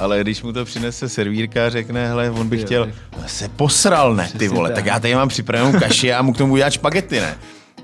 [0.00, 2.92] ale když mu to přinese servírka a řekne, hele, on by chtěl,
[3.26, 6.52] se posral, ne, ty vole, tak já tady mám připravenou kaši a mu k tomu
[6.52, 7.38] udělat špagety, ne?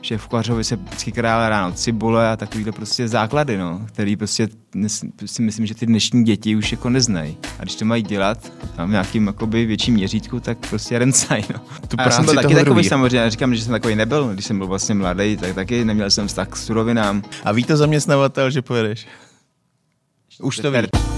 [0.05, 4.49] že v kuchařovi se vždycky král ráno cibule a takovýhle prostě základy, no, který prostě
[5.27, 7.37] si myslím, že ty dnešní děti už jako neznají.
[7.59, 8.53] A když to mají dělat
[8.87, 11.61] v nějakým jakoby větším měřítku, tak prostě rencaj, no.
[11.89, 12.85] Tu a já jsem byl taky takový druhý.
[12.85, 16.11] samozřejmě, já říkám, že jsem takový nebyl, když jsem byl vlastně mladý, tak taky neměl
[16.11, 17.23] jsem vztah k surovinám.
[17.45, 19.07] A ví to zaměstnavatel, že pojedeš?
[20.43, 21.14] Už to ví.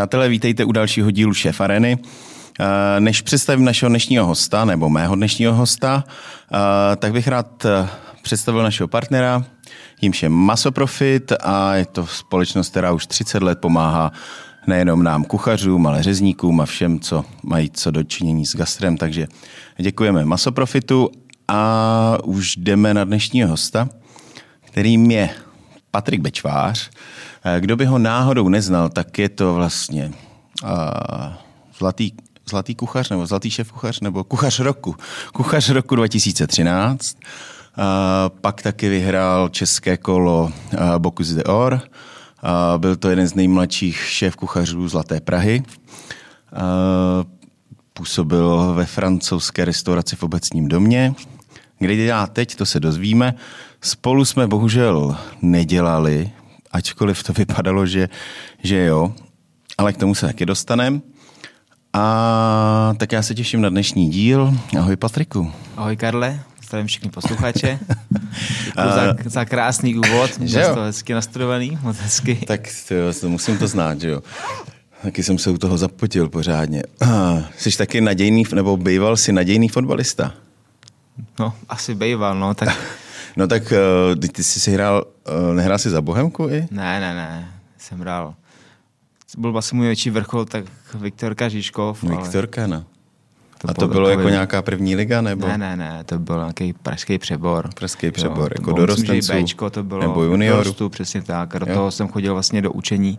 [0.00, 1.98] Přátelé, vítejte u dalšího dílu Šéf Areny.
[2.60, 6.04] Eh, než představím našeho dnešního hosta, nebo mého dnešního hosta,
[6.52, 7.88] eh, tak bych rád eh,
[8.22, 9.44] představil našeho partnera,
[10.00, 14.12] jímž je Masoprofit a je to společnost, která už 30 let pomáhá
[14.66, 18.96] nejenom nám kuchařům, ale řezníkům a všem, co mají co dočinění s gastrem.
[18.96, 19.26] Takže
[19.78, 21.10] děkujeme Masoprofitu
[21.48, 23.88] a už jdeme na dnešního hosta,
[24.60, 25.30] kterým je
[25.90, 26.90] Patrik Bečvář.
[27.44, 30.12] Eh, kdo by ho náhodou neznal, tak je to vlastně
[30.62, 30.68] uh,
[31.78, 32.12] zlatý,
[32.48, 34.96] zlatý kuchař nebo zlatý šéf kuchař nebo kuchař roku.
[35.32, 37.16] Kuchař roku 2013.
[37.78, 37.84] Uh,
[38.40, 41.72] pak taky vyhrál české kolo uh, Bocuse d'Or.
[41.82, 45.62] Uh, byl to jeden z nejmladších šéf kuchařů Zlaté Prahy.
[45.62, 46.58] Uh,
[47.92, 51.14] působil ve francouzské restauraci v obecním domě.
[51.78, 53.34] Kde dělá teď, to se dozvíme.
[53.80, 56.30] Spolu jsme bohužel nedělali,
[56.70, 58.08] ačkoliv to vypadalo, že,
[58.62, 59.14] že jo,
[59.78, 61.00] ale k tomu se taky dostaneme.
[61.92, 64.54] A tak já se těším na dnešní díl.
[64.78, 65.52] Ahoj Patriku.
[65.76, 67.78] Ahoj Karle, zdravím všichni posluchače.
[68.76, 72.34] za, za krásný úvod, že to hezky nastudovaný, moc hezky.
[72.46, 72.60] Tak
[73.20, 74.22] to, musím to znát, že jo.
[75.02, 76.82] Taky jsem se u toho zapotil pořádně.
[77.58, 80.34] Jsi taky nadějný, nebo býval si nadějný fotbalista?
[81.38, 82.68] No, asi býval, no, tak
[83.36, 85.04] No tak uh, ty jsi si hrál,
[85.48, 86.68] uh, nehrál jsi za Bohemku i?
[86.70, 88.34] Ne, ne, ne, jsem hrál.
[89.38, 92.02] Byl vlastně můj větší vrchol, tak Viktorka Žižkov.
[92.02, 92.68] Viktorka, ale...
[92.68, 92.84] no.
[93.58, 95.48] To a to bylo jako nějaká první liga, nebo?
[95.48, 97.70] Ne, ne, ne, to byl nějaký pražský přebor.
[97.74, 99.32] Pražský přebor, jo, jako dorostenců?
[99.32, 100.36] Bčko, to bylo nebo?
[100.36, 101.58] Dorostu, přesně tak.
[101.58, 103.18] Do toho jsem chodil vlastně do učení.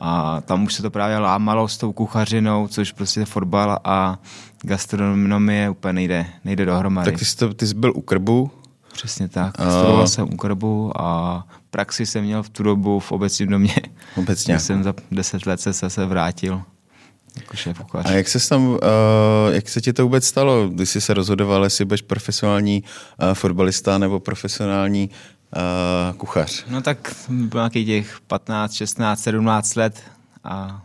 [0.00, 4.18] A tam už se to právě lámalo s tou kuchařinou, což prostě fotbal a
[4.62, 7.10] gastronomie úplně nejde, nejde dohromady.
[7.10, 8.50] Tak ty jsi, to, ty jsi byl u krbu,
[8.92, 9.54] Přesně tak.
[9.54, 13.76] Studoval jsem u Krbu a praxi jsem měl v tu dobu v obecním domě.
[14.16, 14.58] Obecně.
[14.58, 16.62] jsem za deset let se se vrátil
[17.36, 18.78] jako šéf A jak se tam, uh,
[19.50, 23.98] jak se ti to vůbec stalo, když jsi se rozhodoval, jestli budeš profesionální uh, fotbalista
[23.98, 25.10] nebo profesionální
[26.10, 26.64] uh, kuchař?
[26.68, 30.02] No tak byl nějakých těch 15, 16, 17 let
[30.44, 30.82] a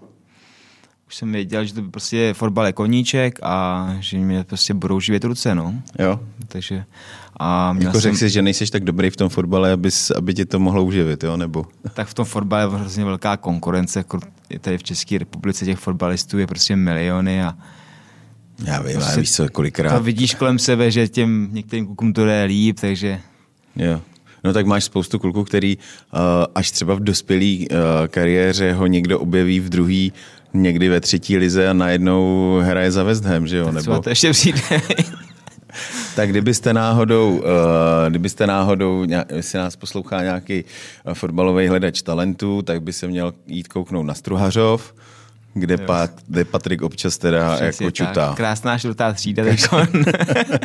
[1.08, 5.24] už jsem věděl, že to prostě fotbal je koníček a že mě prostě budou živět
[5.24, 5.74] ruce, no.
[6.00, 6.20] Jo.
[6.48, 6.86] Takže
[7.40, 8.30] a měl jako řekl jsem...
[8.30, 11.38] jsi, že nejseš tak dobrý v tom fotbale, abys, aby tě to mohlo uživit, jo?
[11.38, 11.66] Nebo?
[11.94, 14.00] Tak v tom fotbale je hrozně velká konkurence.
[14.00, 14.20] Jako
[14.62, 17.56] tady v České republice těch fotbalistů je prostě miliony a
[18.66, 19.98] já vím, prostě víš co, kolikrát.
[19.98, 23.22] To vidíš kolem sebe, že těm některým klukům to jde líp, takže...
[23.76, 24.02] Jo.
[24.44, 26.20] No tak máš spoustu kluků, který uh,
[26.56, 27.78] až třeba v dospělé uh,
[28.08, 30.14] kariéře ho někdo objeví v druhý,
[30.56, 33.66] někdy ve třetí lize a najednou hraje za West Ham, že jo?
[33.66, 34.02] Tak Nebo...
[34.02, 34.62] to ještě přijde.
[36.16, 37.44] Tak kdybyste náhodou, uh,
[38.10, 39.06] kdybyste náhodou,
[39.36, 44.14] jestli nás poslouchá nějaký uh, fotbalový hledač talentů, tak by se měl jít kouknout na
[44.14, 44.96] Struhařov,
[45.54, 48.34] kde, pat, kde Patrik občas teda Přesně jako čutá.
[48.38, 49.44] Krásná žlutá třída.
[49.44, 49.68] Takže...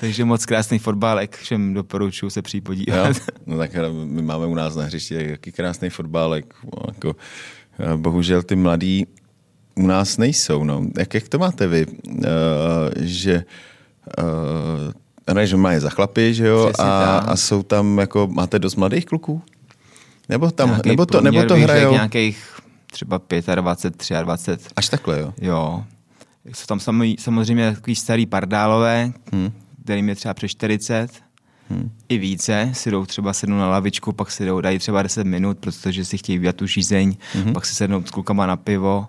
[0.00, 3.08] Takže moc krásný fotbálek, všem doporučuji se přijít podívat.
[3.08, 3.14] Jo?
[3.46, 3.70] No tak
[4.04, 6.54] my máme u nás na hřišti jaký krásný fotbálek.
[6.88, 7.59] Jako, eh,
[7.96, 9.06] bohužel ty mladí
[9.74, 10.64] u nás nejsou.
[10.64, 10.82] No.
[10.98, 11.86] Jak, jak to máte vy?
[11.86, 12.24] Uh,
[12.96, 13.44] že
[14.18, 19.04] uh, že mají za chlapy, že jo, a, a, jsou tam jako, máte dost mladých
[19.04, 19.42] kluků?
[20.28, 21.92] Nebo tam, Nějaký nebo to, nebo to hrajou?
[21.92, 22.60] Nějakých
[22.92, 23.20] třeba
[23.54, 24.68] 25, 23.
[24.76, 25.34] Až takhle, jo?
[25.40, 25.84] Jo.
[26.54, 26.80] Jsou tam
[27.18, 29.52] samozřejmě takový starý pardálové, hmm.
[29.84, 31.10] kterým je třeba přes 40,
[31.70, 31.90] hmm.
[32.08, 35.58] i více, si jdou třeba sednout na lavičku, pak si jdou, dají třeba 10 minut,
[35.58, 37.52] protože si chtějí vyjat tu žízeň, hmm.
[37.52, 39.08] pak si sednou s klukama na pivo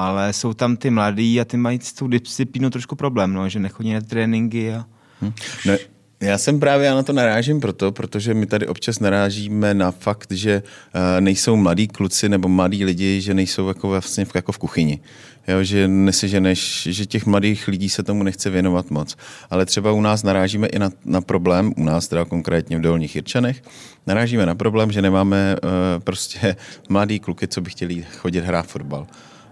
[0.00, 3.58] ale jsou tam ty mladí a ty mají s tou disciplínou trošku problém, no, že
[3.58, 4.74] nechodí na tréninky.
[4.74, 4.86] A...
[5.20, 5.32] Hmm.
[5.66, 5.74] No,
[6.20, 10.32] já jsem právě já na to narážím proto, protože my tady občas narážíme na fakt,
[10.32, 14.58] že uh, nejsou mladí kluci nebo mladí lidi, že nejsou jako vlastně v, jako v
[14.58, 15.00] kuchyni.
[15.48, 19.16] Jo, že neseženeš, že těch mladých lidí se tomu nechce věnovat moc.
[19.50, 23.14] Ale třeba u nás narážíme i na, na problém, u nás teda konkrétně v Dolních
[23.14, 23.62] Jirčanech,
[24.06, 25.70] narážíme na problém, že nemáme uh,
[26.04, 26.56] prostě
[26.88, 29.06] mladý kluky, co by chtěli chodit hrát fotbal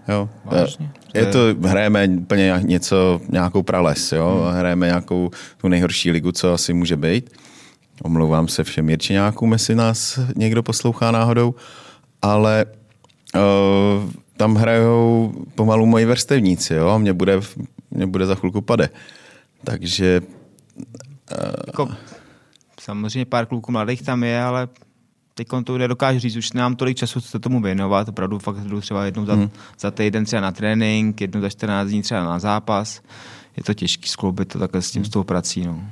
[0.07, 0.29] Jo.
[0.45, 0.91] Vážně?
[1.13, 4.41] Je to, hrajeme úplně něco, nějakou prales, jo.
[4.43, 4.59] Hmm.
[4.59, 7.29] Hrajeme nějakou tu nejhorší ligu, co asi může být.
[8.01, 11.55] Omlouvám se všem Jirčeňákům, jestli nás někdo poslouchá náhodou,
[12.21, 12.65] ale
[13.35, 17.39] uh, tam hrajou pomalu moji vrstevníci, jo, a mě bude,
[17.91, 18.89] mě bude za chvilku pade.
[19.63, 20.21] Takže...
[21.31, 21.89] Uh, jako,
[22.81, 24.67] samozřejmě pár kluků mladých tam je, ale
[25.33, 29.05] teď to nedokážu říct, už nemám tolik času se tomu věnovat, opravdu fakt jdu třeba
[29.05, 29.49] jednou za, hmm.
[29.79, 33.01] za týden třeba na trénink, jednou za 14 dní třeba na zápas.
[33.57, 35.05] Je to těžký skloubit to takhle s tím, hmm.
[35.05, 35.65] s tou prací.
[35.65, 35.71] No.
[35.73, 35.83] Uh,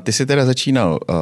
[0.00, 1.16] ty jsi teda začínal uh,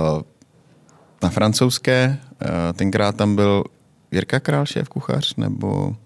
[1.23, 3.65] na francouzské, uh, tenkrát tam byl
[4.13, 5.97] Jirka Král, šéf kuchař, nebo...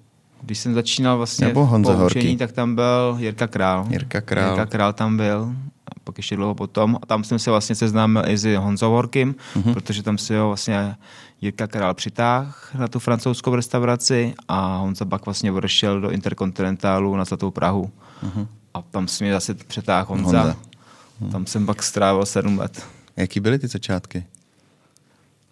[0.42, 3.86] Když jsem začínal vlastně nebo Honza po učení, tak tam byl Jirka Král.
[3.90, 4.48] Jirka Král.
[4.48, 5.54] Jirka Král tam byl
[6.04, 6.98] pak ještě dlouho potom.
[7.02, 9.74] A tam jsem se vlastně seznámil i s Honzou Horkým, mm-hmm.
[9.74, 10.96] protože tam se ho vlastně
[11.40, 17.24] Jirka Král přitáhl na tu francouzskou restauraci a Honza pak vlastně odešel do Interkontinentálu na
[17.24, 17.90] Zlatou Prahu.
[18.24, 18.46] Mm-hmm.
[18.74, 20.42] A tam se mě zase přetáhl Honza.
[20.42, 20.56] Honza.
[21.32, 22.86] Tam jsem pak strávil sedm let.
[23.16, 24.24] Jaký byly ty začátky?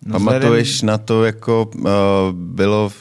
[0.07, 0.93] No Pamatuješ vzhledem...
[0.93, 1.85] na to, jako uh,
[2.33, 2.93] bylo,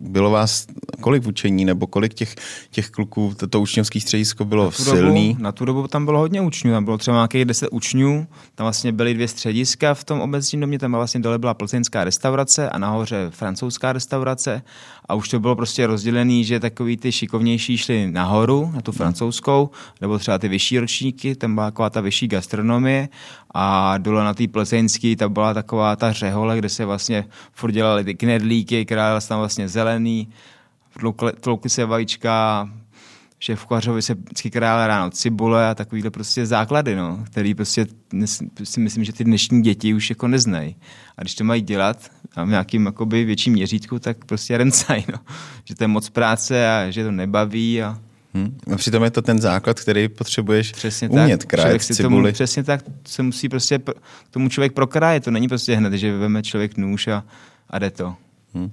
[0.00, 0.66] bylo vás
[1.00, 2.34] kolik učení nebo kolik těch,
[2.70, 5.28] těch kluků, to, to učňovské středisko bylo na silný?
[5.28, 8.64] Dobu, na tu dobu tam bylo hodně učňů, tam bylo třeba nějakých deset učňů, tam
[8.64, 12.78] vlastně byly dvě střediska v tom obecním domě, tam vlastně dole byla plzeňská restaurace a
[12.78, 14.62] nahoře francouzská restaurace
[15.08, 19.70] a už to bylo prostě rozdělený, že takový ty šikovnější šli nahoru, na tu francouzskou,
[20.00, 23.08] nebo třeba ty vyšší ročníky, tam byla taková ta vyšší gastronomie
[23.54, 28.04] a dole na té plzeňské, ta byla taková ta řehole, kde se vlastně furt dělali
[28.04, 30.28] ty knedlíky, která tam vlastně zelený,
[31.40, 32.68] tloukly se vajíčka,
[33.38, 37.86] šéf kuchařovi se vždycky král ráno cibule a takovýhle prostě základy, no, který prostě
[38.64, 40.76] si myslím, že ty dnešní děti už jako neznají.
[41.16, 45.18] A když to mají dělat a v nějakým jakoby větším měřítku, tak prostě rencaj, no.
[45.64, 47.98] Že to je moc práce a že to nebaví a
[48.36, 48.58] Hmm.
[48.72, 51.48] A přitom je to ten základ, který potřebuješ přesně umět tak.
[51.48, 52.22] krájet si cibuli.
[52.22, 53.80] Tomu, přesně tak se musí prostě
[54.30, 55.24] tomu člověk prokrájet.
[55.24, 57.24] To není prostě hned, že veme člověk nůž a,
[57.70, 58.14] a jde to.
[58.54, 58.70] Hmm.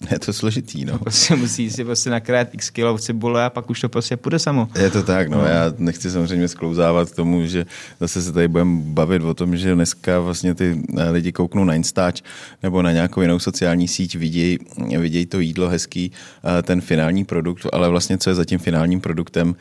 [0.10, 0.98] Je to složitý, no.
[1.04, 4.68] Prostě musí si prostě nakrát x kilo cibule a pak už to prostě půjde samo.
[4.78, 5.38] Je to tak, no.
[5.38, 5.44] no.
[5.44, 7.66] Já nechci samozřejmě sklouzávat k tomu, že
[8.00, 11.74] zase se tady budeme bavit o tom, že dneska vlastně ty eh, lidi kouknou na
[11.74, 12.22] Instač
[12.62, 14.58] nebo na nějakou jinou sociální síť, vidějí
[14.98, 19.00] viděj to jídlo hezký, eh, ten finální produkt, ale vlastně co je za tím finálním
[19.00, 19.56] produktem,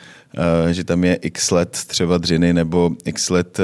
[0.67, 3.59] eh, že tam je x let třeba dřiny nebo x let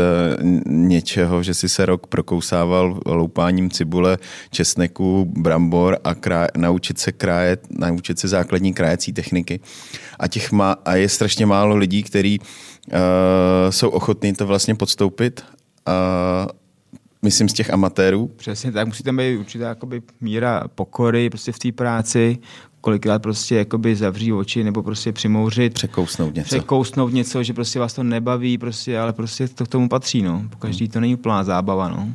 [0.66, 4.18] něčeho, že si se rok prokousával loupáním cibule,
[4.52, 9.60] česneku, brambor a krá naučit se krájet, naučit se základní krájecí techniky.
[10.20, 12.46] A, těch má, a je strašně málo lidí, kteří uh,
[13.70, 15.44] jsou ochotní to vlastně podstoupit.
[15.88, 16.52] Uh,
[17.22, 18.28] myslím z těch amatérů.
[18.28, 22.38] Přesně tak, musí tam být určitá jakoby, míra pokory prostě v té práci,
[22.82, 25.74] kolikrát prostě jakoby zavří oči nebo prostě přimouřit.
[25.74, 26.48] Překousnout něco.
[26.48, 30.44] Překousnout něco, že prostě vás to nebaví, prostě, ale prostě to k tomu patří, no.
[30.50, 32.08] Po každý to není plná zábava, no.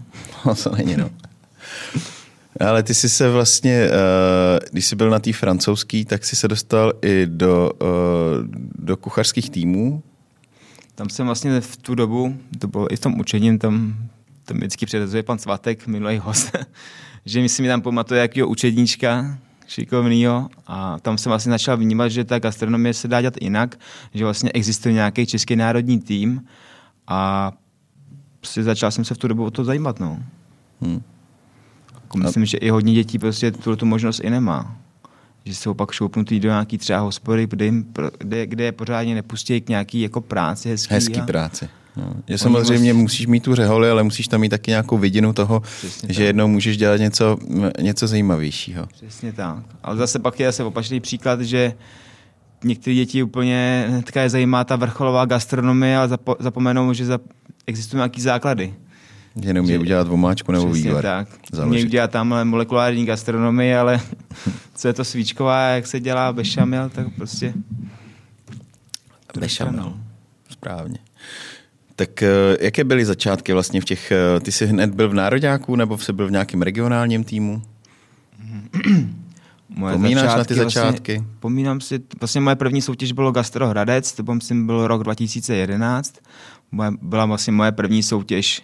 [0.47, 1.11] No, to není, no.
[2.61, 6.49] Ale ty jsi se vlastně, eh, když jsi byl na té francouzský, tak jsi se
[6.49, 7.87] dostal i do, eh,
[8.79, 10.02] do kuchařských týmů.
[10.94, 13.94] Tam jsem vlastně v tu dobu, to bylo i v tom učení, tam,
[14.44, 16.56] tam vždycky předezuje pan Svatek, minulý host,
[17.25, 22.08] že mi si mi tam pamatuje jakýho učedníčka, šikovnýho a tam jsem vlastně začal vnímat,
[22.08, 23.79] že ta gastronomie se dá dělat jinak,
[24.14, 26.45] že vlastně existuje nějaký český národní tým
[27.07, 27.52] a
[28.40, 30.00] prostě začal jsem se v tu dobu o to zajímat.
[30.00, 30.19] No.
[30.80, 31.02] Hmm.
[32.11, 34.76] Jako myslím, že i hodně dětí prostě tuto tu možnost i nemá.
[35.45, 37.87] Že jsou pak šoupnutý do nějaký třeba hospody, kde, jim,
[38.19, 40.95] kde, kde je pořádně nepustí k nějaký jako práci hezký.
[40.95, 41.26] Hezký a...
[41.26, 41.69] práci.
[41.97, 42.14] No.
[42.29, 43.02] Je samozřejmě vlastně...
[43.02, 46.26] musíš mít tu řeholi, ale musíš tam mít taky nějakou vidinu toho, Přesně že tak.
[46.26, 47.37] jednou můžeš dělat něco,
[47.81, 48.87] něco zajímavějšího.
[48.87, 49.57] Přesně tak.
[49.83, 51.73] Ale zase pak je zase opačný příklad, že
[52.64, 57.19] některé děti úplně hnedka je zajímá ta vrcholová gastronomie a zapo- zapomenou, že za-
[57.67, 58.75] existují nějaký základy.
[59.42, 61.02] Že neumí udělat vomáčku nebo vývar.
[61.02, 61.28] tak.
[61.64, 64.00] Umí udělat tamhle molekulární gastronomii, ale
[64.75, 67.54] co je to svíčková, jak se dělá bešamel, tak prostě...
[69.38, 69.94] Bešamel,
[70.49, 70.99] správně.
[71.96, 75.76] Tak eh, jaké byly začátky vlastně v těch, eh, ty jsi hned byl v Nároďáku
[75.76, 77.62] nebo jsi byl v nějakém regionálním týmu?
[79.68, 81.12] Moje Pomínáš na ty začátky?
[81.12, 84.22] Vlastně, pomínám si, vlastně moje první soutěž bylo Gastro Hradec, to
[84.52, 86.14] byl rok 2011.
[86.72, 88.62] Moje, byla vlastně moje první soutěž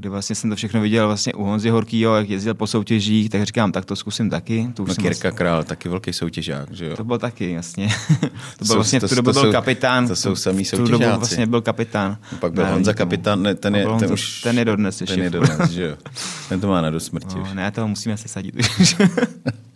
[0.00, 3.42] kde vlastně jsem to všechno viděl vlastně u Honzy Horkýho, jak jezdil po soutěžích, tak
[3.42, 4.68] říkám, tak to zkusím taky.
[4.74, 5.30] To už no Kirka vlastně...
[5.30, 6.96] Král, taky velký soutěžák, že jo?
[6.96, 7.88] To byl taky, jasně.
[8.58, 10.08] to byl vlastně v tu dobu byl kapitán.
[10.08, 10.92] To jsou samý soutěžáci.
[10.92, 12.18] V tu dobu vlastně byl kapitán.
[12.32, 14.40] No, pak byl Honza kapitán, ne, ten, je, ten, už...
[14.40, 15.14] Ten je dodnes ještě.
[15.14, 15.96] Ten je dodnes, že jo?
[16.48, 18.54] Ten to má na dosmrti no, Ne, toho musíme se sadit.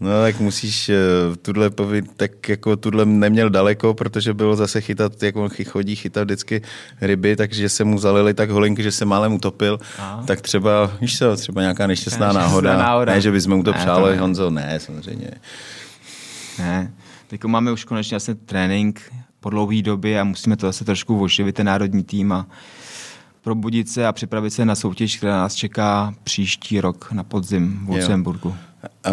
[0.00, 5.22] No tak musíš uh, tuhle povit, tak jako tuhle neměl daleko, protože bylo zase chytat,
[5.22, 6.62] jak on chodí chytat vždycky
[7.00, 9.80] ryby, takže se mu zalili tak holinky, že se málem utopil.
[9.98, 10.24] Aha.
[10.26, 12.76] Tak třeba, víš co, třeba nějaká nešťastná, nešťastná náhoda.
[12.76, 13.12] náhoda.
[13.12, 15.30] Ne, že bychom mu to ne, přáli, to Honzo, ne, samozřejmě.
[16.58, 16.92] Ne,
[17.26, 19.00] teď máme už konečně asi trénink
[19.40, 22.46] po dlouhé době a musíme to zase trošku oživit, ten národní tým a
[23.40, 27.88] probudit se a připravit se na soutěž, která nás čeká příští rok na podzim v
[27.88, 28.54] Lucemburgu.
[29.06, 29.12] Uh,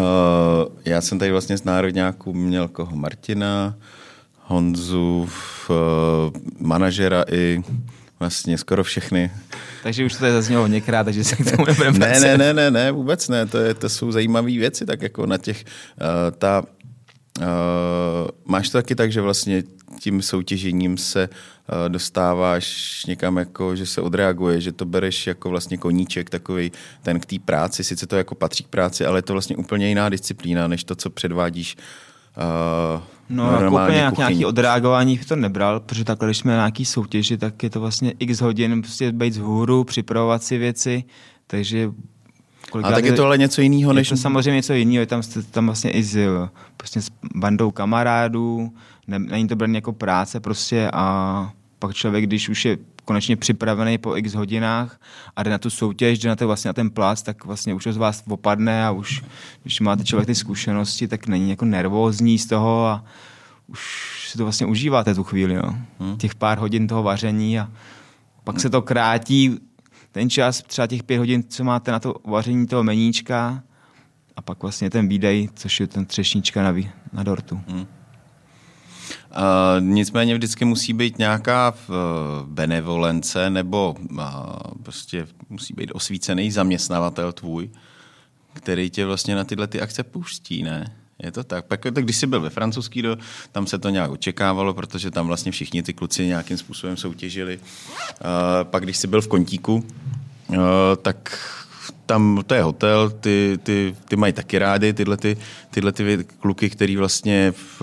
[0.84, 3.74] já jsem tady vlastně z národňáků měl koho Martina,
[4.42, 5.28] Honzu,
[5.68, 5.76] uh,
[6.58, 7.62] manažera i
[8.20, 9.30] vlastně skoro všechny.
[9.82, 12.70] Takže už to tady zaznělo hodněkrát, takže se k tomu nebudeme ne, ne, ne, ne,
[12.70, 15.64] ne, vůbec ne, to, je, to jsou zajímavé věci, tak jako na těch,
[16.00, 16.62] uh, ta,
[17.38, 17.44] uh,
[18.44, 19.62] máš to taky tak, že vlastně
[20.00, 25.78] tím soutěžením se uh, dostáváš někam jako, že se odreaguje, že to bereš jako vlastně
[25.78, 29.32] koníček takový ten k té práci, sice to jako patří k práci, ale je to
[29.32, 31.76] vlastně úplně jiná disciplína, než to, co předvádíš
[32.96, 36.84] uh, No, jako úplně nějak, nějaký odreagování to nebral, protože takhle, když jsme na nějaký
[36.84, 41.04] soutěži, tak je to vlastně x hodin prostě být z hůru, připravovat si věci,
[41.46, 41.90] takže
[42.82, 44.10] a tak je to ale něco jiného, než...
[44.10, 46.18] Je to samozřejmě něco jiného, je tam, tam vlastně i s,
[46.76, 48.72] prostě s bandou kamarádů,
[49.06, 53.98] ne, není to brání jako práce prostě a pak člověk, když už je konečně připravený
[53.98, 55.00] po x hodinách
[55.36, 57.86] a jde na tu soutěž, jde na, to, vlastně na ten plác, tak vlastně už
[57.90, 59.22] z vás opadne a už,
[59.62, 63.04] když máte člověk ty zkušenosti, tak není jako nervózní z toho a
[63.66, 65.78] už si to vlastně užíváte tu chvíli, no.
[66.00, 66.16] hmm.
[66.16, 67.68] těch pár hodin toho vaření a
[68.44, 69.58] pak se to krátí
[70.16, 73.62] ten čas, třeba těch pět hodin, co máte na to vaření toho meníčka
[74.36, 76.74] a pak vlastně ten výdej, což je ten třešnička na,
[77.12, 77.60] na dortu.
[77.68, 77.80] Hmm.
[77.80, 77.86] Uh,
[79.80, 81.94] nicméně vždycky musí být nějaká uh,
[82.48, 84.20] benevolence nebo uh,
[84.82, 87.70] prostě musí být osvícený zaměstnavatel tvůj,
[88.52, 90.96] který tě vlastně na tyhle ty akce pustí, ne?
[91.22, 91.64] Je to tak.
[91.64, 93.16] Pak, tak když jsi byl ve francouzský, do,
[93.52, 97.58] tam se to nějak očekávalo, protože tam vlastně všichni ty kluci nějakým způsobem soutěžili.
[97.58, 97.62] Uh,
[98.62, 99.74] pak když jsi byl v Kontíku,
[100.48, 100.56] uh,
[101.02, 101.38] tak
[102.06, 105.36] tam to je hotel, ty, ty, ty mají taky rády tyhle, ty,
[105.70, 107.82] tyhle ty kluky, který vlastně, v,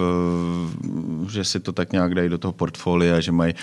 [1.29, 3.53] že si to tak nějak dají do toho portfolia, že mají,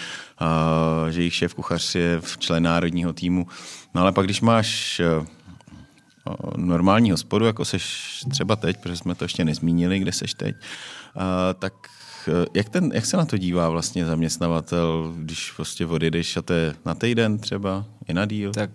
[0.40, 3.46] uh, že jejich šéf kuchař je člen národního týmu.
[3.94, 5.26] No ale pak, když máš uh,
[6.56, 10.56] normální hospodu, jako seš třeba teď, protože jsme to ještě nezmínili, kde seš teď,
[11.58, 11.72] tak
[12.54, 16.74] jak, ten, jak se na to dívá vlastně zaměstnavatel, když prostě odjedeš a to je
[16.86, 18.52] na týden třeba, i na díl?
[18.52, 18.70] Tak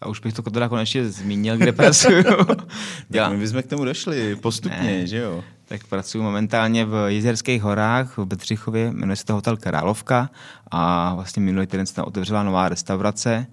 [0.00, 2.24] a už bych to teda konečně zmínil, kde pracuju.
[3.12, 5.06] tak my bychom k tomu došli postupně, ne.
[5.06, 5.44] že jo?
[5.64, 10.30] Tak pracuji momentálně v Jizerských horách v Bedřichově, jmenuje se to hotel Královka
[10.70, 13.46] a vlastně minulý týden se tam otevřela nová restaurace.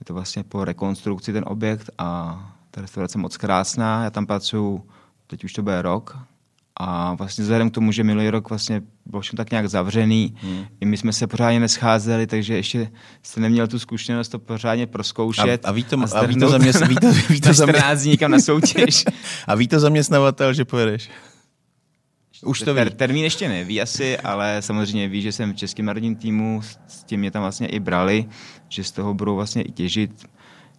[0.00, 4.04] Je to vlastně po rekonstrukci ten objekt a ta restaurace je moc krásná.
[4.04, 4.82] Já tam pracuji,
[5.26, 6.18] teď už to bude rok,
[6.80, 10.64] a vlastně vzhledem k tomu, že minulý rok vlastně byl všem tak nějak zavřený, hmm.
[10.80, 12.90] i my jsme se pořádně nescházeli, takže ještě
[13.22, 15.64] jste neměl tu zkušenost to pořádně proskoušet.
[15.64, 17.50] A, a ví to, a, a ví to, zaměst, ví to, ví to
[18.04, 19.04] někam na soutěž.
[19.46, 21.10] a ví to zaměstnavatel, že pojedeš?
[22.44, 22.78] Už to ví.
[22.78, 27.04] Ter, termín ještě neví asi, ale samozřejmě ví, že jsem v českém národním týmu, s
[27.04, 28.28] tím mě tam vlastně i brali,
[28.68, 30.10] že z toho budou vlastně i těžit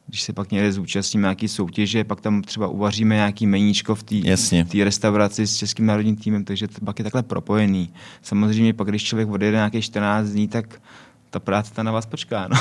[0.10, 4.84] když se pak někde zúčastníme nějaký soutěže, pak tam třeba uvaříme nějaký meníčko v té
[4.84, 7.90] restauraci s Českým národním týmem, takže to pak je takhle propojený.
[8.22, 10.82] Samozřejmě pak, když člověk odjede nějakých 14 dní, tak
[11.30, 12.58] ta práce ta na vás počká, no.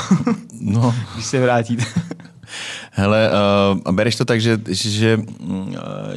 [0.61, 0.95] no.
[1.13, 1.85] když se vrátíte.
[2.91, 3.31] Hele,
[3.85, 5.63] uh, bereš to tak, že, že, uh,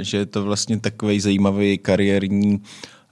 [0.00, 2.62] že je to vlastně takový zajímavý kariérní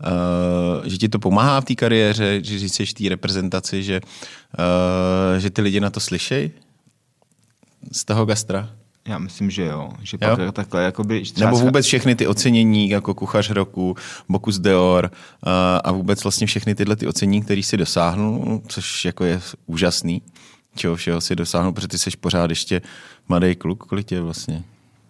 [0.01, 5.39] Uh, že ti to pomáhá v té kariéře, že jsi v té reprezentaci, že, uh,
[5.39, 6.51] že ty lidi na to slyšejí?
[7.93, 8.69] Z toho gastra?
[9.09, 9.91] Já myslím, že jo.
[10.03, 10.37] Že jo?
[10.37, 13.97] pak takhle, jakoby, Nebo vůbec všechny ty ocenění, jako kuchař roku,
[14.29, 15.51] Bokus Deor uh,
[15.85, 20.23] a vůbec vlastně všechny tyhle ty ocenění, které si dosáhnul, což jako je úžasný,
[20.77, 22.83] čeho všeho si dosáhnul, protože ty jsi pořád ještě
[23.29, 24.63] mladý kluk, kolik tě vlastně?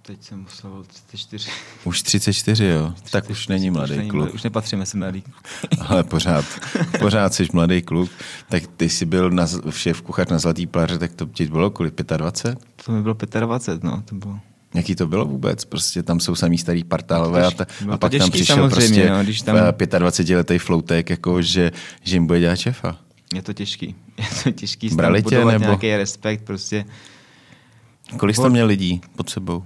[0.02, 1.50] Teď jsem oslavil 34.
[1.85, 2.92] Už 34, jo.
[2.95, 4.35] 34, tak už není mladý už není kluk.
[4.35, 5.37] už nepatří mezi mladý kluk.
[5.88, 6.45] Ale pořád,
[6.99, 8.11] pořád jsi mladý kluk.
[8.49, 11.95] Tak ty jsi byl na, šéf kuchař na Zlatý pláře, tak to ti bylo kolik,
[12.16, 12.59] 25?
[12.85, 14.02] To mi bylo 25, no.
[14.04, 14.40] To bylo.
[14.75, 15.64] Jaký to bylo vůbec?
[15.64, 19.42] Prostě tam jsou samý starý partálové a, ta, a pak tam přišel prostě no, když
[19.42, 19.57] tam...
[19.57, 22.97] 25-letý floutek, jako že, že jim bude dělat šefa.
[23.35, 23.95] Je to těžký.
[24.19, 25.64] Je to těžký Brali tě, nebo...
[25.64, 26.85] nějaký respekt prostě.
[28.16, 29.64] Kolik jste měl lidí pod sebou?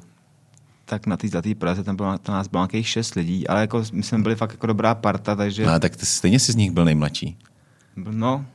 [0.84, 3.82] Tak na té zlaté Praze tam bylo, to nás bylo nějakých šest lidí, ale jako
[3.92, 5.66] my jsme byli fakt jako dobrá parta, takže...
[5.66, 7.38] No, tak ty, stejně si z nich byl nejmladší.
[7.96, 8.46] No,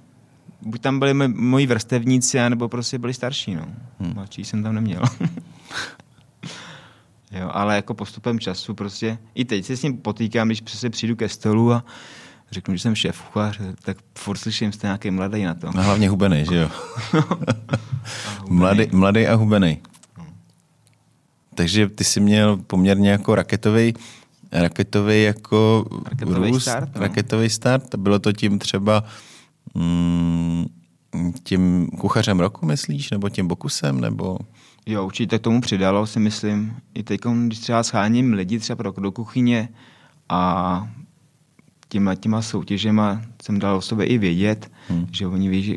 [0.62, 3.65] buď tam byli moji vrstevníci, nebo prostě byli starší, no.
[4.00, 4.13] Hmm.
[4.13, 5.03] Mladší jsem tam neměl.
[7.31, 11.15] Jo, ale jako postupem času prostě, i teď se s ním potýkám, když přesně přijdu
[11.15, 11.83] ke stolu a
[12.51, 15.71] řeknu, že jsem šéf kuchař, tak furt slyším, jste nějaký mladý na to.
[15.75, 16.69] No hlavně hubený, že jo?
[18.50, 19.81] mladý, mladý a hubený.
[21.59, 23.93] Takže ty jsi měl poměrně jako raketový
[24.51, 27.01] raketový jako Raketový růst, start, no.
[27.01, 27.95] raketový start.
[27.95, 29.03] Bylo to tím třeba
[29.73, 30.65] mm,
[31.43, 33.11] tím kuchařem roku, myslíš?
[33.11, 34.01] Nebo tím bokusem?
[34.01, 34.37] Nebo...
[34.85, 36.75] Jo, určitě k tomu přidalo, si myslím.
[36.93, 39.69] I teď, když třeba scháním lidi třeba pro do kuchyně
[40.29, 40.87] a
[41.89, 45.07] těma, těma soutěžema jsem dal o sobě i vědět, hmm.
[45.11, 45.75] že oni ví, že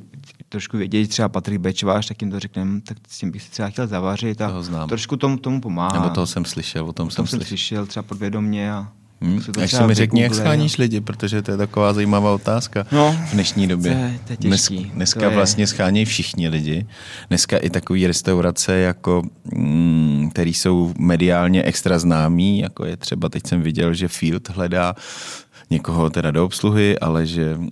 [0.52, 3.68] trošku vědějí třeba Patrik Bečvář, tak jim to řekneme, tak s tím bych si třeba
[3.68, 4.88] chtěl zavařit a Toho znám.
[4.88, 5.92] trošku tomu, tomu pomáhá.
[6.00, 7.48] Nebo toho jsem slyšel, o tom o jsem tom jsem slyšel.
[7.48, 8.88] slyšel třeba podvědomě a
[9.24, 9.40] Hmm.
[9.62, 13.32] Až se mi řekni, jak scháníš lidi, protože to je taková zajímavá otázka No, v
[13.32, 13.92] dnešní době.
[13.92, 14.90] to je- to je Dnes, těžký.
[14.94, 16.86] dneska To je- vlastně schánějí všichni lidi.
[17.28, 19.22] Dneska i takové restaurace, jako,
[19.54, 24.94] mm, které jsou mediálně extra známí, jako je třeba, teď jsem viděl, že Field hledá
[25.70, 27.66] někoho teda do obsluhy, ale že uh,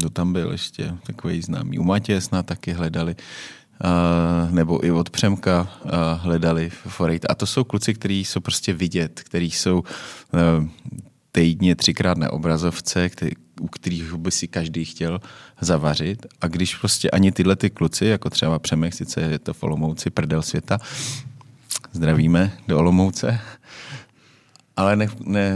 [0.00, 1.78] kdo tam byl ještě, takový známý.
[1.78, 3.16] U Matěje snad taky hledali.
[3.84, 7.26] Uh, nebo i od Přemka uh, hledali Forejt.
[7.28, 10.68] A to jsou kluci, kteří jsou prostě vidět, kteří jsou uh,
[11.32, 13.30] týdně třikrát na obrazovce, který,
[13.60, 15.20] u kterých by si každý chtěl
[15.60, 16.26] zavařit.
[16.40, 20.10] A když prostě ani tyhle ty kluci, jako třeba Přemek, sice je to v Olomouci,
[20.10, 20.78] prdel světa,
[21.92, 23.40] zdravíme do Olomouce,
[24.76, 25.54] ale ne, ne,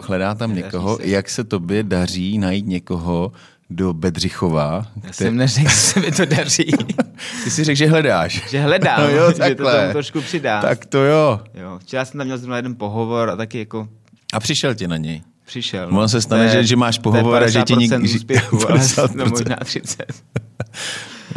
[0.00, 1.06] hledá tam Nedaří někoho, se.
[1.06, 3.32] jak se tobě daří najít někoho
[3.72, 4.86] do Bedřichova.
[5.04, 6.64] Já jsem neřekl, že se mi to daří.
[7.44, 8.50] Ty si řekl, že hledáš.
[8.50, 10.62] že hledám, No jo, že to tomu trošku přidám.
[10.62, 11.40] Tak to jo.
[11.54, 13.88] Jo, včera jsem tam měl zrovna jeden pohovor a taky jako
[14.32, 15.22] A přišel ti na něj.
[15.46, 15.88] přišel.
[15.88, 18.78] Ono se stane, že- že máš pohovor a že ti nik- 50% že- úspěchu, ale
[18.80, 19.14] 50%.
[19.14, 20.04] no, možná 30.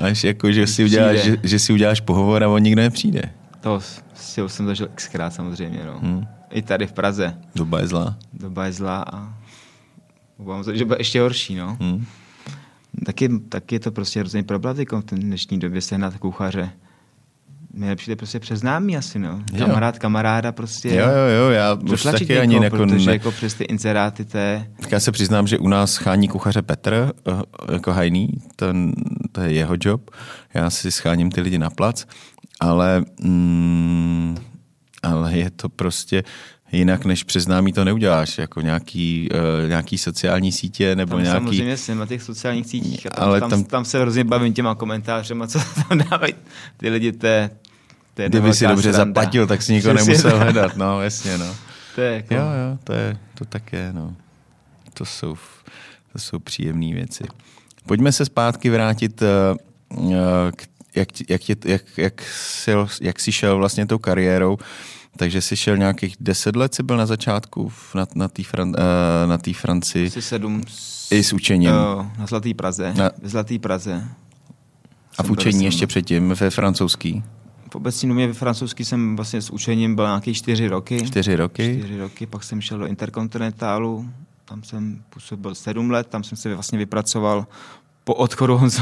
[0.01, 3.22] Máš jako, že si, uděláš, že, že si uděláš pohovor a on nikdo nepřijde.
[3.62, 3.82] To
[4.15, 6.00] si jsem zažil xkrát samozřejmě, no.
[6.00, 6.27] Hmm.
[6.50, 7.38] I tady v Praze.
[7.56, 8.15] Doba je zlá.
[8.34, 9.34] Doba je zlá a
[10.38, 11.77] obávám se, že bude ještě horší, no.
[11.82, 12.06] Hm.
[13.05, 16.70] Taky, taky je to prostě hrozný problematikou v té dnešní době sehnat kuchaře.
[17.74, 19.44] Mně přijde prostě přes známý asi, no.
[19.53, 19.66] Jo.
[19.66, 20.96] Kamarád, kamaráda prostě.
[20.96, 24.25] Jo, jo, jo, já už taky ani někoho, jako protože ne, jako přes ty inzeráty
[24.25, 24.72] to je...
[24.81, 28.94] Tak já se přiznám, že u nás schání kuchaře Petr, eh, jako hajný, ten,
[29.31, 30.12] to je jeho job.
[30.53, 32.05] Já si scháním ty lidi na plac,
[32.60, 34.38] ale, mm,
[35.03, 36.24] ale je to prostě
[36.77, 39.29] jinak, než přes známý to neuděláš, jako nějaký,
[39.64, 41.40] uh, nějaký sociální sítě nebo Tam nějaký...
[41.46, 44.53] samozřejmě jsem na těch sociálních sítích a tam, Ale tam, tam- tam, se hrozně bavím
[44.53, 45.59] těma komentářema, co
[45.90, 46.33] tam dávají
[46.77, 47.50] ty lidi, to je,
[48.14, 49.22] to je jedna Kdyby si dobře sranda.
[49.22, 51.55] zaplatil, tak si Přesně nemusel hledat, no jasně, no.
[51.96, 54.16] To je jako, Jo, jo, to, je, to tak je, no.
[54.94, 55.35] To jsou,
[56.14, 57.24] to jsou příjemné věci.
[57.85, 59.27] Pojďme se zpátky vrátit eh,
[60.55, 60.64] k,
[60.96, 64.57] jak, jak, tě, jak, jak, jsi, jak jsi šel vlastně tou kariérou.
[65.18, 68.74] Takže jsi šel nějakých deset let, jsi byl na začátku v- na, na té Fran,
[68.78, 71.70] eh, na Francii asi sedm s, i s učením.
[72.18, 74.04] na Zlatý Praze, Na- v Zlatý Praze.
[75.18, 77.24] A v učení jsem- ještě předtím ve francouzský.
[77.72, 81.01] V obecní domě ve francouzsky jsem vlastně s učením byl nějaký čtyři roky.
[81.08, 81.78] Čtyři roky.
[81.80, 84.10] Čtyři roky, pak jsem šel do Interkontinentálu,
[84.46, 87.48] tam jsem působil sedm let, tam jsem se vlastně vypracoval
[88.04, 88.82] po odchodu Honzo,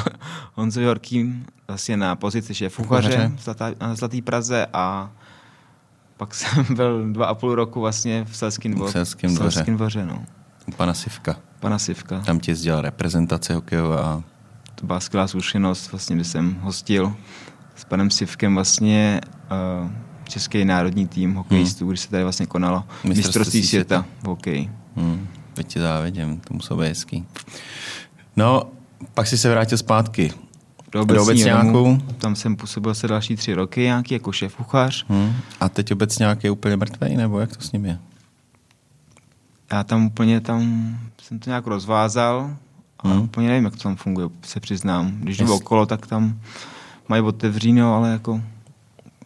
[0.54, 3.10] Honzo Jorkým vlastně na pozici šéf Kuchaře.
[3.10, 5.12] kuchaře Zlatá, na Zlatý Praze a
[6.26, 8.90] pak jsem byl dva a půl roku vlastně v Selském dvoře.
[8.90, 9.50] V Selském dvoře.
[9.50, 10.26] V Selském dvoře, no.
[10.66, 11.36] U pana Sivka.
[11.60, 12.20] Pana Sivka.
[12.20, 14.24] Tam ti dělal reprezentace hokejová.
[14.76, 17.14] To byla skvělá zkušenost, vlastně, kdy jsem hostil
[17.76, 19.22] s panem Sivkem vlastně
[19.84, 19.92] uh,
[20.24, 23.96] český národní tým hokejistů, kdy se tady vlastně konalo Mistrovství mistrovství světa.
[23.96, 24.72] světa v hokeji.
[24.96, 27.26] Hmm, teď ti závidím, to muselo být hezký.
[28.36, 28.64] No,
[29.14, 30.32] pak si se vrátil zpátky.
[30.94, 31.72] Do obecňáku.
[31.74, 35.06] domu, tam jsem působil se další tři roky nějaký jako šéf kuchař.
[35.10, 35.34] Hmm.
[35.60, 38.00] A teď obecňák je úplně mrtvý, nebo jak to s ním je?
[39.72, 40.62] Já tam úplně tam
[41.22, 42.56] jsem to nějak rozvázal
[43.00, 43.22] a Hmm.
[43.22, 45.12] úplně nevím, jak to tam funguje, se přiznám.
[45.20, 46.40] Když jdu Jest- okolo, tak tam
[47.08, 48.42] mají otevříno, ale jako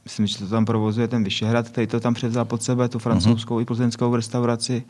[0.04, 3.54] myslím, že to tam provozuje ten Vyšehrad, který to tam převzal pod sebe, tu francouzskou
[3.54, 3.62] Mhm.
[3.62, 4.84] i plzeňskou restauraci.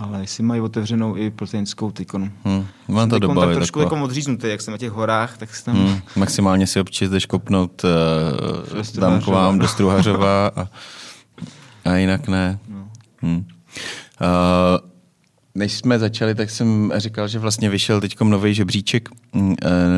[0.00, 2.32] Ale jestli mají otevřenou i plzeňskou tykon.
[2.44, 2.66] Hmm.
[2.88, 3.96] Mám to doba, tak trošku taková.
[3.96, 5.76] jako odříznutý, jak jsem na těch horách, tak se tam...
[5.76, 6.00] Hmm.
[6.16, 10.68] Maximálně si občas jdeš kopnout uh, tam k vám do Struhařova a,
[11.84, 12.58] a jinak ne.
[12.68, 12.88] No.
[13.22, 13.36] Hmm.
[13.36, 13.44] Uh,
[15.54, 19.54] než jsme začali, tak jsem říkal, že vlastně vyšel teď nový žebříček, uh,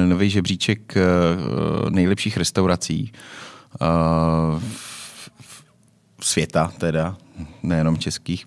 [0.09, 3.13] nový žebříček uh, nejlepších restaurací
[6.21, 7.17] světa teda,
[7.63, 8.47] nejenom českých.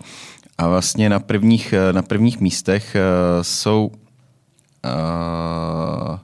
[0.58, 3.92] A vlastně na prvních, eh, na prvních místech uh, jsou
[4.86, 6.20] uh,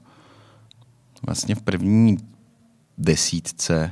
[1.25, 2.17] vlastně v první
[2.97, 3.91] desítce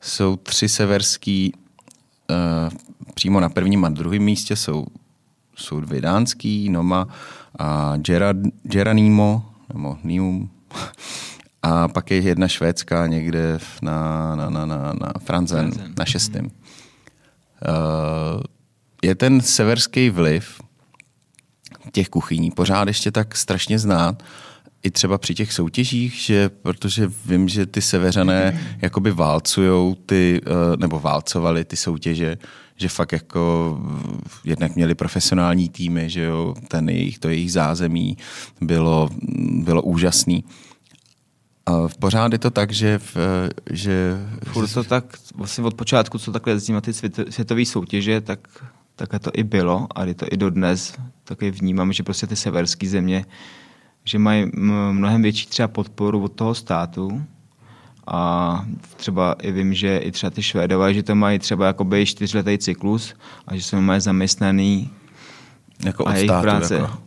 [0.00, 1.52] jsou tři severský,
[2.30, 2.36] uh,
[3.14, 4.86] přímo na prvním a druhém místě jsou,
[5.56, 7.08] jsou dvě dánský, Noma
[7.58, 10.50] a Gerard, Geranimo, nebo Nium.
[11.62, 16.44] A pak je jedna švédská někde na, na, na, na, na Franzen, na šestém.
[16.46, 16.50] Uh,
[19.02, 20.60] je ten severský vliv
[21.92, 24.22] těch kuchyní pořád ještě tak strašně znát,
[24.82, 30.76] i třeba při těch soutěžích, že protože vím, že ty seveřané jakoby válcujou ty, eh,
[30.76, 32.36] nebo válcovali ty soutěže,
[32.76, 33.78] že fakt jako
[34.44, 38.16] jednak měli profesionální týmy, že jo, ten jejich, to jejich zázemí
[38.60, 39.08] bylo,
[39.50, 40.44] bylo úžasný.
[41.66, 42.98] A pořád je to tak, že...
[42.98, 43.16] V,
[43.70, 45.04] že Furt to tak,
[45.34, 46.92] vlastně od počátku, co takhle jezdím na ty
[47.30, 48.48] světové soutěže, tak,
[48.96, 50.94] tak to i bylo a je to i dodnes.
[51.24, 53.24] Taky vnímám, že prostě ty severské země
[54.06, 54.50] že mají
[54.92, 57.22] mnohem větší třeba podporu od toho státu
[58.06, 58.64] a
[58.96, 63.14] třeba i vím, že i třeba ty Švédové, že to mají třeba jakoby čtyřletý cyklus
[63.46, 64.90] a že jsou mají zaměstnaný
[65.84, 66.74] jako od a jejich státu, práce.
[66.74, 66.98] Jako...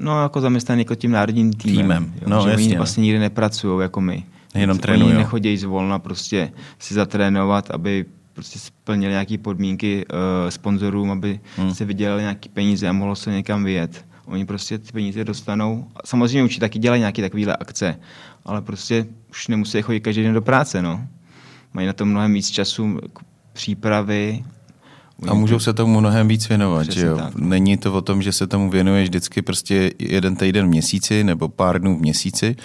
[0.00, 1.82] No, jako zaměstnaný jako tím národním týmem.
[1.82, 2.14] týmem.
[2.22, 2.66] Jo, no, že jasně.
[2.66, 4.24] oni vlastně nikdy nepracují jako my.
[4.54, 5.10] Jenom trénují.
[5.10, 8.04] Oni nechodí zvolna prostě si zatrénovat, aby
[8.36, 11.74] prostě splnili nějaké podmínky uh, sponzorům, aby hmm.
[11.74, 14.06] se vydělali nějaké peníze a mohlo se někam vyjet.
[14.26, 15.88] Oni prostě ty peníze dostanou.
[16.04, 17.98] Samozřejmě určitě taky dělají nějaké takovéhle akce,
[18.44, 21.08] ale prostě už nemusí chodit každý den do práce, no.
[21.72, 22.98] Mají na to mnohem víc času
[23.52, 24.44] přípravy,
[25.28, 27.16] a můžou se tomu mnohem víc věnovat, že jo?
[27.16, 27.34] Tak.
[27.34, 31.48] Není to o tom, že se tomu věnuješ vždycky prostě jeden týden v měsíci nebo
[31.48, 32.56] pár dnů v měsíci,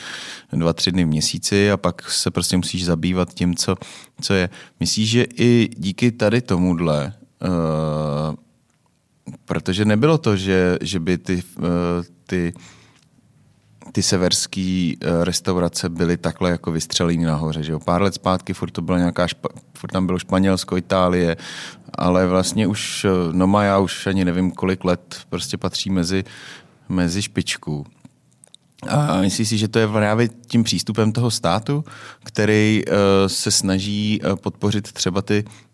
[0.54, 3.76] dva, tři dny v měsíci a pak se prostě musíš zabývat tím, co,
[4.22, 4.50] co je.
[4.80, 8.36] Myslíš, že i díky tady tomuhle uh,
[9.46, 11.64] Protože nebylo to, že, že by ty, eh,
[12.26, 12.54] ty,
[13.92, 17.64] ty severské eh, restaurace byly takhle jako vystřelení nahoře.
[17.64, 17.80] Že jo?
[17.80, 21.38] Pár let zpátky furt, to byla nějaká špa, furt tam bylo Španělsko, Itálie,
[21.98, 26.24] ale vlastně už eh, Noma já už ani nevím, kolik let prostě patří mezi,
[26.90, 27.86] mezi špičku.
[28.88, 31.86] A myslíš si, že to je právě tím přístupem toho státu,
[32.24, 32.94] který uh,
[33.28, 35.71] se snaží podpořit třeba ty Eh,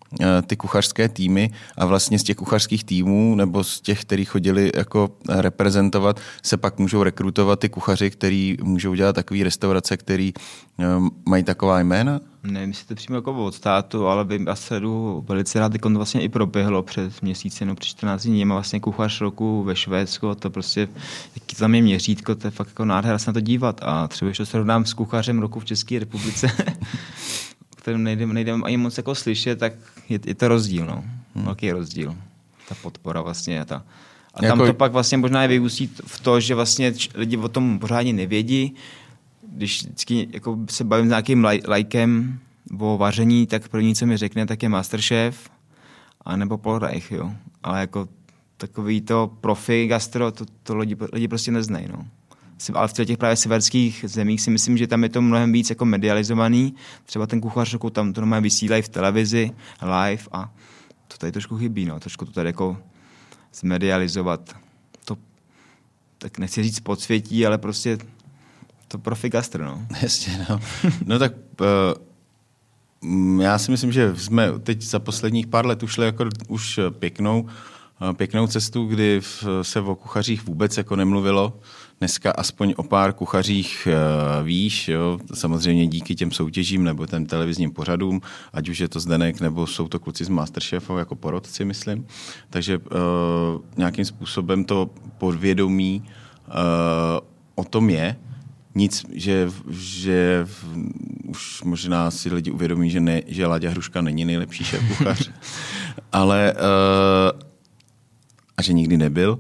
[0.48, 5.10] ty kuchařské týmy a vlastně z těch kuchařských týmů nebo z těch, kteří chodili jako
[5.30, 10.34] reprezentovat, se pak můžou rekrutovat ty kuchaři, kteří můžou dělat takové restaurace, který
[10.80, 10.86] eh,
[11.26, 12.20] mají taková jména?
[12.44, 14.74] Nevím, jestli to přímo jako od státu, ale by asi
[15.28, 19.22] velice rád, to vlastně i proběhlo před měsícem, no před 14 dní, má vlastně kuchař
[19.22, 20.88] roku ve Švédsku, to prostě,
[21.36, 24.30] jaký tam je měřítko, to je fakt jako nádhera se na to dívat a třeba
[24.30, 26.48] ještě to srovnám s kuchařem roku v České republice,
[27.88, 29.74] kterým nejde, nejde ani moc jako slyšet, tak
[30.10, 31.04] je, je to rozdíl, no.
[31.36, 31.46] Hmm.
[31.46, 32.16] Velký rozdíl.
[32.70, 33.84] Ta podpora vlastně a ta.
[34.34, 34.68] A tam jako...
[34.68, 38.76] to pak vlastně možná je vyústí v to, že vlastně lidi o tom pořádně nevědí.
[39.42, 42.40] Když vždycky jako se bavím s nějakým laj, lajkem
[42.80, 45.50] o vaření, tak první, co mi řekne, tak je Masterchef
[46.26, 47.32] a nebo Paul Reich, jo.
[47.64, 48.08] Ale jako
[48.58, 52.06] takový to profi gastro, to, to lidi, lidi prostě neznají, no
[52.74, 55.86] ale v těch právě severských zemích si myslím, že tam je to mnohem víc jako
[55.86, 56.76] medializovaný.
[57.06, 60.54] Třeba ten kuchař roku tam to normálně vysílají v televizi, live a
[61.08, 62.00] to tady trošku chybí, no.
[62.00, 62.78] Trošku to tady jako
[63.54, 64.56] zmedializovat.
[65.06, 65.18] To,
[66.18, 67.98] tak nechci říct podsvětí, ale prostě
[68.88, 69.88] to profi gastro, no.
[70.02, 70.60] Jasně, no.
[71.06, 71.34] No tak
[73.02, 77.42] uh, já si myslím, že jsme teď za posledních pár let ušli jako už pěknou,
[77.42, 79.22] uh, pěknou cestu, kdy
[79.62, 81.60] se o kuchařích vůbec jako nemluvilo
[82.00, 85.20] dneska aspoň o pár kuchařích uh, víš, jo?
[85.34, 88.22] samozřejmě díky těm soutěžím nebo těm televizním pořadům,
[88.54, 92.08] ať už je to Zdenek, nebo jsou to kluci z Masterchefu jako porodci, myslím.
[92.50, 92.84] Takže uh,
[93.78, 96.04] nějakým způsobem to podvědomí
[96.48, 96.54] uh,
[97.56, 98.16] o tom je,
[98.76, 100.48] nic, že, že
[101.26, 105.32] už možná si lidi uvědomí, že, ne, že Láďa Hruška není nejlepší šéf kuchař,
[106.12, 107.42] ale uh,
[108.58, 109.40] a že nikdy nebyl,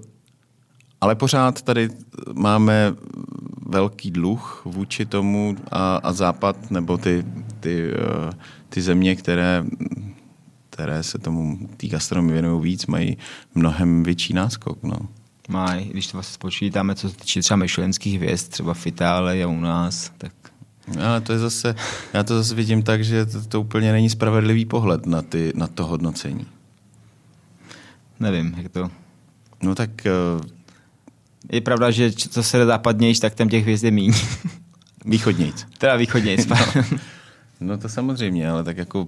[1.01, 1.89] ale pořád tady
[2.33, 2.95] máme
[3.65, 7.25] velký dluh vůči tomu a, a Západ nebo ty,
[7.59, 8.33] ty, eh,
[8.69, 9.65] ty země, které,
[10.69, 13.17] které se tomu té gastronomii věnují víc, mají
[13.55, 14.83] mnohem větší náskok.
[14.83, 14.97] No.
[15.49, 19.47] Mají, když to vlastně spočítáme, co se týče třeba myšlenských hvězd, třeba v Itálii a
[19.47, 20.31] u nás, tak
[20.99, 21.75] ale to je zase,
[22.13, 25.67] já to zase vidím tak, že to, to úplně není spravedlivý pohled na, ty, na
[25.67, 26.47] to hodnocení.
[28.19, 28.91] Nevím, jak to...
[29.63, 29.89] No tak
[30.39, 30.56] uh,
[31.51, 34.13] je pravda, že co se západnější, tak tam těch hvězd je míň.
[35.05, 35.65] Východnějc.
[35.77, 36.47] Teda východnějc.
[36.47, 36.55] no.
[37.59, 39.07] no to samozřejmě, ale tak jako uh,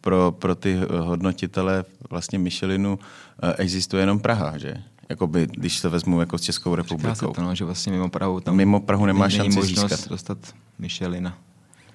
[0.00, 4.74] pro, pro ty hodnotitele vlastně Michelinu uh, existuje jenom Praha, že?
[5.08, 7.14] Jakoby, když to vezmu jako s Českou republikou.
[7.14, 10.08] Se to, no, že vlastně mimo Prahu tam mimo Prahu nemá šanci získat.
[10.08, 10.38] dostat
[10.78, 11.38] Michelina.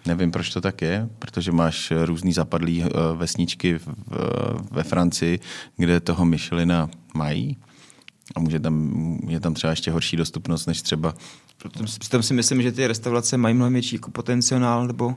[0.06, 3.88] Nevím, proč to tak je, protože máš různý zapadlý eh, vesničky v,
[4.72, 5.40] ve Francii,
[5.78, 7.58] kde toho Michelina mají
[8.36, 11.14] a může tam, je tam třeba ještě horší dostupnost než třeba...
[12.00, 15.16] Přitom si myslím, že ty restaurace mají mnohem větší jako potenciál, nebo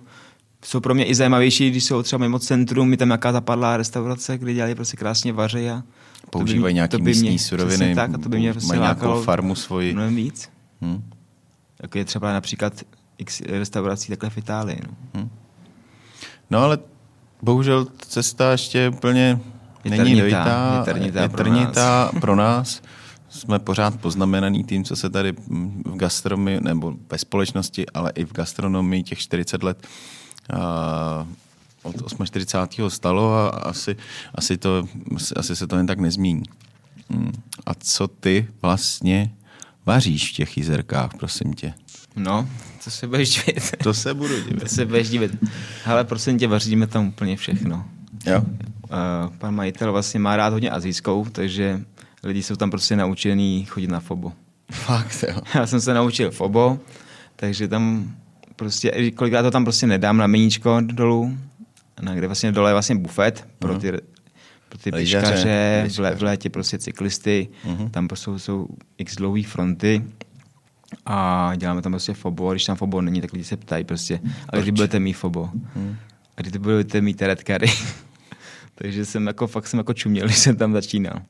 [0.64, 4.38] jsou pro mě i zajímavější, když jsou třeba mimo centrum, je tam nějaká zapadlá restaurace,
[4.38, 5.82] kde dělají prostě krásně vaří a
[6.30, 9.92] používají nějaké místní mě, suroviny, tak, a to by mě prostě mají nějakou farmu svoji.
[9.92, 10.50] Mnohem víc.
[10.80, 11.10] Hmm.
[11.82, 12.72] Jako je třeba například
[13.18, 14.80] x restaurací takhle v Itálii.
[14.86, 15.30] No, hmm.
[16.50, 16.78] no ale
[17.42, 19.40] bohužel cesta ještě úplně
[19.84, 22.20] není dojitá, je trnitá, je trnitá pro, nás.
[22.20, 22.82] pro nás.
[23.32, 28.32] Jsme pořád poznamenaný tím, co se tady v gastronomii, nebo ve společnosti, ale i v
[28.32, 29.86] gastronomii těch 40 let
[30.52, 30.58] uh,
[31.82, 32.90] od 48.
[32.90, 33.96] stalo a asi,
[34.34, 34.88] asi, to,
[35.36, 36.42] asi se to jen tak nezmíní.
[37.10, 37.32] Hmm.
[37.66, 39.30] A co ty vlastně
[39.86, 41.74] vaříš v těch jizerkách, prosím tě?
[42.16, 42.48] No,
[42.84, 43.76] to se budeš divit.
[43.82, 44.60] To se budu divit.
[44.60, 45.32] to se budeš divit.
[45.86, 47.84] Ale prosím tě, vaříme tam úplně všechno.
[48.26, 48.42] Jo?
[48.42, 51.80] Uh, pan majitel vlastně má rád hodně azijskou, takže
[52.24, 54.32] lidi jsou tam prostě naučení chodit na fobo.
[54.72, 55.40] Fakt, jo.
[55.54, 56.78] Já jsem se naučil fobo,
[57.36, 58.14] takže tam
[58.56, 61.38] prostě, kolikrát to tam prostě nedám na meníčko dolů,
[62.02, 63.92] na kde vlastně dole je vlastně bufet pro ty,
[64.68, 67.90] pro ty piškaře, v, v létě prostě cyklisty, uh-huh.
[67.90, 68.66] tam prostě jsou, jsou
[68.98, 70.04] x dlouhé fronty
[71.06, 74.20] a děláme tam prostě fobo, a když tam fobo není, tak lidi se ptají prostě,
[74.48, 75.50] ale kdy budete mít fobo?
[75.76, 75.96] Uh-huh.
[76.36, 77.70] A kdy budete mít curry?
[78.74, 81.22] Takže jsem jako, fakt jsem jako čuměl, když jsem tam začínal.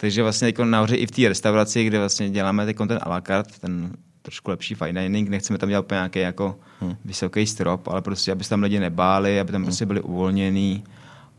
[0.00, 3.20] Takže vlastně jako nahoře i v té restauraci, kde vlastně děláme ten content à la
[3.20, 6.96] carte, ten trošku lepší fine dining, nechceme tam dělat nějaký jako hmm.
[7.04, 9.66] vysoký strop, ale prostě, aby se tam lidi nebáli, aby tam hmm.
[9.66, 10.84] prostě byli uvolnění.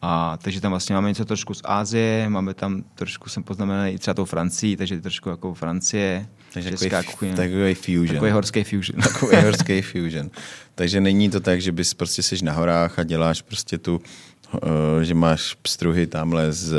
[0.01, 3.97] A, takže tam vlastně máme něco trošku z Ázie, máme tam trošku, jsem poznamenaný i
[3.97, 7.35] třeba tou Francii, takže trošku jako Francie, takže česká takový, kuchyně.
[7.35, 8.07] Takový fusion.
[8.07, 9.01] Takový horský fusion.
[9.03, 10.29] Takový horský fusion.
[10.75, 14.01] Takže není to tak, že bys prostě jsi na horách a děláš prostě tu,
[15.01, 16.75] že máš pstruhy tamhle z,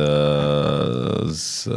[1.24, 1.68] z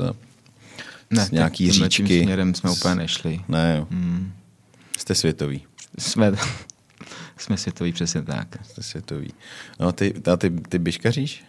[1.09, 2.03] ne, z nějaký říčky.
[2.03, 3.41] Tím směrem jsme úplně nešli.
[3.47, 3.87] Ne, jo.
[3.91, 4.31] Hmm.
[4.97, 5.61] Jste světový.
[5.97, 6.31] Jsme,
[7.37, 8.47] jsme světový, přesně tak.
[8.63, 9.33] Jste světový.
[9.79, 11.43] No, ty, a ty, ty běžkaříš?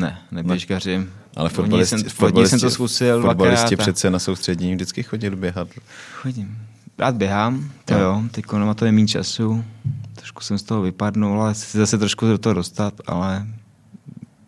[0.00, 1.12] Ne, neběžkařím.
[1.36, 5.68] Ale fotbalisti, jsem, fotbalisti, jsem to zkusil Fotbalisti přece na soustředění vždycky chodili běhat.
[6.12, 6.58] Chodím.
[6.98, 9.64] Rád běhám, to jo, jo teď na to je méně času.
[10.14, 13.46] Trošku jsem z toho vypadnul, ale chci zase trošku do toho dostat, ale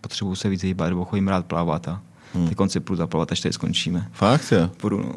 [0.08, 2.02] potřebuji se víc hýbat, nebo chodím rád plavat a
[2.34, 2.48] Hmm.
[2.48, 4.08] Ty konci půjdu zaplavat, až tady skončíme.
[4.12, 4.70] Fakt jo?
[4.76, 5.14] Půjdu, no.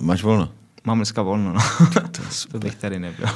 [0.00, 0.48] Máš volno?
[0.84, 1.60] Mám dneska volno, no.
[2.10, 2.22] to,
[2.52, 3.26] to bych tady nebyl.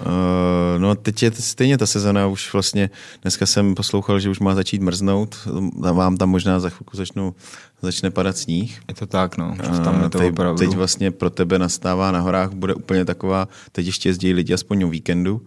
[0.00, 2.90] Uh, no teď je stejně ta sezona už vlastně,
[3.22, 5.48] dneska jsem poslouchal, že už má začít mrznout,
[5.92, 7.34] vám tam možná za chvilku začnou,
[7.82, 8.80] začne padat sníh.
[8.88, 10.58] Je to tak, no, uh, tam je to teď, opravdu.
[10.58, 14.82] Teď vlastně pro tebe nastává na horách, bude úplně taková, teď ještě jezdí lidi aspoň
[14.82, 15.42] o víkendu,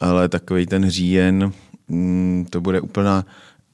[0.00, 1.52] ale takový ten říjen,
[1.88, 3.24] mm, to bude úplná,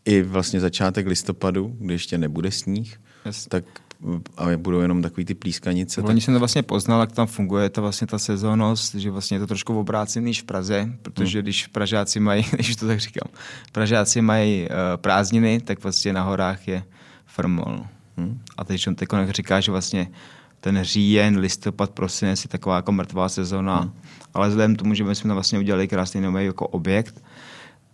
[0.07, 3.47] i vlastně začátek listopadu, kdy ještě nebude sníh, yes.
[3.47, 3.65] tak
[4.37, 6.03] a budou jenom takový ty plískanice.
[6.03, 6.25] Oni tak...
[6.25, 9.47] jsem to vlastně poznal, jak tam funguje ta vlastně ta sezónnost, že vlastně je to
[9.47, 11.43] trošku obrácený než v Praze, protože hmm.
[11.43, 13.31] když Pražáci mají, když to tak říkám,
[13.73, 14.67] Pražáci mají uh,
[14.97, 16.83] prázdniny, tak vlastně na horách je
[17.27, 17.87] formol.
[18.17, 18.41] Hmm.
[18.57, 20.09] A teď on teď říká, že vlastně
[20.61, 23.93] ten říjen, listopad, prosinec je taková jako mrtvá sezóna, hmm.
[24.35, 27.23] ale vzhledem k tomu, že my jsme tam vlastně udělali krásný nový jako objekt,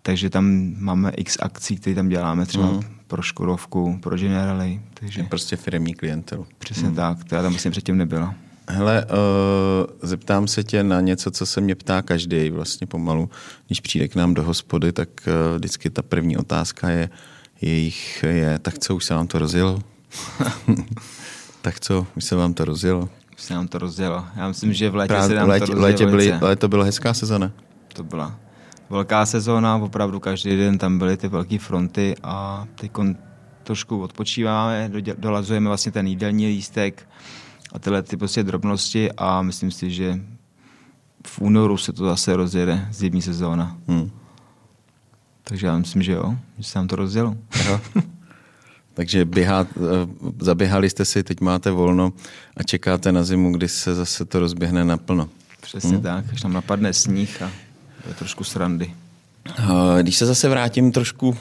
[0.03, 2.83] takže tam máme x akcí, které tam děláme, třeba mm.
[3.07, 4.81] pro Škodovku, pro Generali.
[4.95, 5.21] Takže...
[5.21, 6.47] Je prostě firmní klientelu.
[6.59, 6.95] Přesně mm.
[6.95, 8.35] tak, která tam vlastně předtím nebyla.
[8.69, 13.31] Hele, uh, zeptám se tě na něco, co se mě ptá každý vlastně pomalu.
[13.67, 17.11] Když přijde k nám do hospody, tak uh, vždycky ta první otázka je,
[17.61, 19.83] jejich je, tak co, už se vám to rozjelo?
[21.62, 23.09] tak co, už se vám to rozjelo?
[23.37, 24.25] Už se nám to rozjelo.
[24.37, 25.87] Já myslím, že v létě Právě, se nám létě, to rozjelo.
[25.87, 27.53] Létě byly, léto byla hezká sezona.
[27.93, 28.38] To byla
[28.93, 32.93] velká sezóna, opravdu každý den tam byly ty velké fronty a teď
[33.63, 37.09] trošku odpočíváme, dolazujeme vlastně ten jídelní lístek
[37.73, 40.21] a tyhle ty prostě drobnosti a myslím si, že
[41.27, 43.77] v únoru se to zase rozjede zimní sezóna.
[43.89, 44.11] Hmm.
[45.45, 47.37] Takže já myslím, že jo, že se nám to rozjelo.
[48.95, 49.81] Takže běhá, eh,
[50.41, 52.13] zaběhali jste si, teď máte volno
[52.57, 55.29] a čekáte na zimu, kdy se zase to rozběhne naplno.
[55.61, 56.03] Přesně hmm?
[56.03, 57.51] tak, až tam napadne sníh a
[58.09, 58.95] je trošku srandy.
[60.03, 61.37] Když se zase vrátím trošku,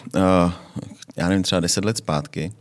[1.15, 2.53] já nevím, třeba deset let zpátky,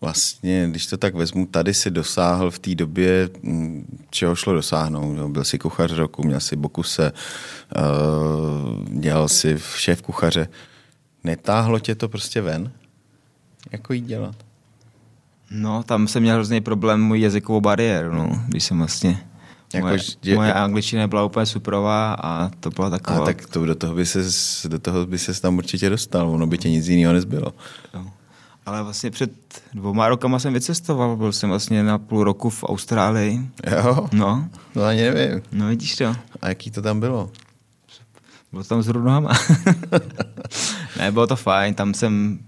[0.00, 3.28] vlastně, když to tak vezmu, tady si dosáhl v té době,
[4.10, 5.30] čeho šlo dosáhnout.
[5.30, 7.12] Byl si kuchař roku, měl si Bokuse,
[8.88, 10.48] dělal si šéf kuchaře.
[11.24, 12.72] Netáhlo tě to prostě ven?
[13.72, 14.36] Jako jít dělat?
[15.50, 19.27] No, tam jsem měl hrozný problém můj jazykovou bariéru, no, když jsem vlastně
[19.74, 23.22] Jako, moje, že, moje angličtina byla úplně superová a to byla taková...
[23.22, 24.18] A tak to, do toho by se
[24.68, 27.54] do toho by se tam určitě dostal, ono by tě nic jiného nezbylo.
[27.94, 28.04] Jo.
[28.66, 29.32] Ale vlastně před
[29.74, 33.40] dvouma rokama jsem vycestoval, byl jsem vlastně na půl roku v Austrálii.
[33.70, 34.08] Jo?
[34.12, 34.48] No.
[34.74, 35.42] No ani nevím.
[35.52, 36.16] No vidíš to.
[36.42, 37.30] A jaký to tam bylo?
[38.52, 39.32] Bylo tam s nohama.
[40.98, 42.38] ne, bylo to fajn, tam jsem,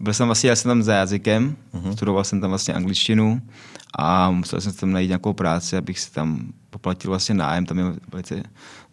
[0.00, 1.92] byl jsem vlastně, já jsem tam za jazykem, uh-huh.
[1.92, 3.42] studoval jsem tam vlastně angličtinu
[3.98, 7.84] a musel jsem tam najít nějakou práci, abych si tam poplatil vlastně nájem, tam je
[8.12, 8.42] velice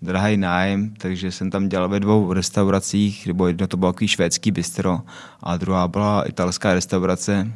[0.01, 4.51] drahý nájem, takže jsem tam dělal ve dvou restauracích, nebo jedno to bylo takový švédský
[4.51, 4.99] bistro
[5.43, 7.51] a druhá byla italská restaurace.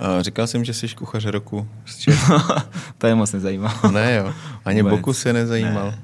[0.00, 1.68] A říkal jsem, že jsi kuchař roku
[2.98, 3.74] to je moc nezajímalo.
[3.92, 4.32] ne jo,
[4.64, 4.98] ani Vůbec.
[4.98, 5.86] Boku se nezajímal.
[5.86, 5.98] Ne.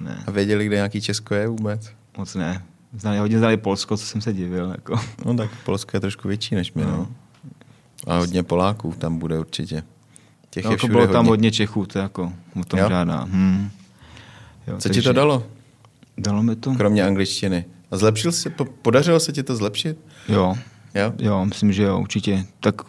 [0.00, 0.24] ne.
[0.26, 1.90] A věděli, kde nějaký Česko je vůbec?
[2.18, 2.62] Moc ne.
[2.98, 4.70] Znali, hodně znali Polsko, co jsem se divil.
[4.70, 5.00] Jako.
[5.24, 6.90] No tak Polsko je trošku větší než my, no.
[6.90, 7.08] no.
[8.06, 9.82] A hodně Poláků tam bude určitě.
[10.50, 11.12] Těch no, je jako bylo hodně.
[11.12, 12.88] tam hodně Čechů, to jako o tom jo?
[12.88, 13.22] žádná.
[13.22, 13.70] Hmm.
[14.66, 15.00] Jo, Co takže...
[15.00, 15.46] ti to dalo?
[16.18, 16.74] Dalo mi to.
[16.74, 17.64] Kromě angličtiny.
[17.90, 18.50] A zlepšil se,
[18.82, 19.98] podařilo se ti to zlepšit?
[20.28, 20.56] Jo.
[20.94, 21.12] Jo?
[21.18, 22.46] Jo, myslím, že jo, určitě.
[22.60, 22.82] Tak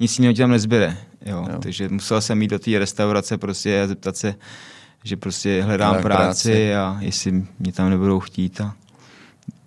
[0.00, 0.96] nic jiného ti tam nezbyde.
[1.26, 1.46] Jo.
[1.50, 1.58] jo.
[1.62, 4.34] Takže musel jsem jít do té restaurace prostě a zeptat se,
[5.04, 8.60] že prostě hledám práci, práci a jestli mě tam nebudou chtít.
[8.60, 8.74] A...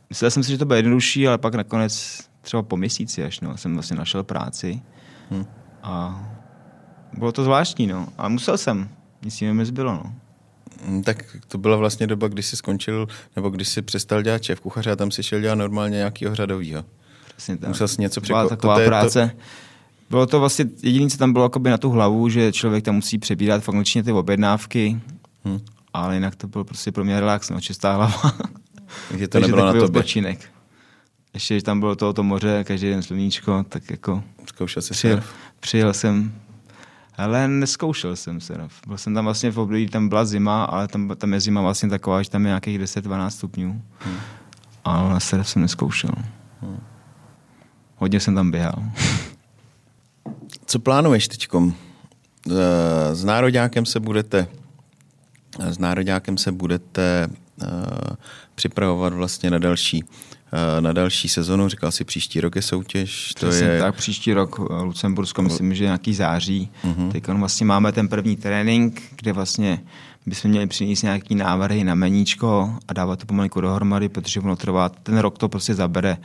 [0.09, 3.57] Myslel jsem si, že to bude jednodušší, ale pak nakonec třeba po měsíci až no,
[3.57, 4.81] jsem vlastně našel práci.
[5.29, 5.45] Hmm.
[5.83, 6.23] A
[7.17, 8.07] bylo to zvláštní, no.
[8.17, 8.89] Ale musel jsem.
[9.21, 10.13] Nic jiného mi zbylo, no.
[10.85, 14.59] Mm, tak to byla vlastně doba, kdy jsi skončil, nebo když jsi přestal dělat šéf
[14.59, 16.85] kuchaře a tam si šel dělat normálně nějakého řadovýho.
[17.35, 17.69] Přesně tak.
[17.69, 18.49] Musel jsi něco překvapit.
[18.49, 19.31] taková to práce.
[19.35, 19.41] To...
[20.09, 23.63] Bylo to vlastně jediné, co tam bylo na tu hlavu, že člověk tam musí přebírat
[23.63, 25.01] v angličtině ty objednávky,
[25.45, 25.59] hmm.
[25.93, 28.33] ale jinak to byl prostě pro mě relax, no, čistá hlava.
[29.09, 29.85] Takže to nebylo na tobě.
[29.85, 30.39] Odpočinek.
[31.33, 34.23] Ještě, že tam bylo to moře, každý den sluníčko, tak jako...
[34.45, 35.23] Zkoušel jsi přijel,
[35.59, 36.31] přijel jsem
[37.17, 38.57] ale neskoušel jsem se.
[38.57, 38.67] No.
[38.87, 41.89] Byl jsem tam vlastně v období, tam byla zima, ale tam, tam je zima vlastně
[41.89, 43.81] taková, že tam je nějakých 10-12 stupňů.
[43.99, 44.17] Hmm.
[44.83, 46.11] Ale na surf jsem neskoušel.
[46.61, 46.79] Hmm.
[47.95, 48.83] Hodně jsem tam běhal.
[50.65, 51.73] Co plánuješ teďkom?
[53.13, 54.47] S nároďákem se budete
[55.59, 57.29] s nároďákem se budete
[57.61, 57.67] uh,
[58.55, 60.36] připravovat vlastně na další Eh,
[60.79, 61.69] na další sezonu.
[61.69, 63.33] Říkal si, příští rok je soutěž.
[63.39, 63.79] To Přesně je...
[63.79, 66.71] tak, příští rok eh, Lucembursko, myslím, že nějaký září.
[66.83, 67.11] Uh-huh.
[67.11, 69.79] Teď vlastně máme ten první trénink, kde vlastně
[70.25, 74.89] bychom měli přinést nějaký návrhy na meníčko a dávat to pomalinku dohromady, protože ono trvá,
[74.89, 76.17] ten rok to prostě zabere,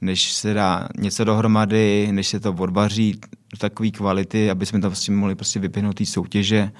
[0.00, 3.12] než se dá něco dohromady, než se to odvaří
[3.52, 6.72] do takové kvality, aby jsme to prostě mohli prostě vypěhnout té soutěže.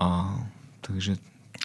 [0.00, 0.38] A
[0.80, 1.16] takže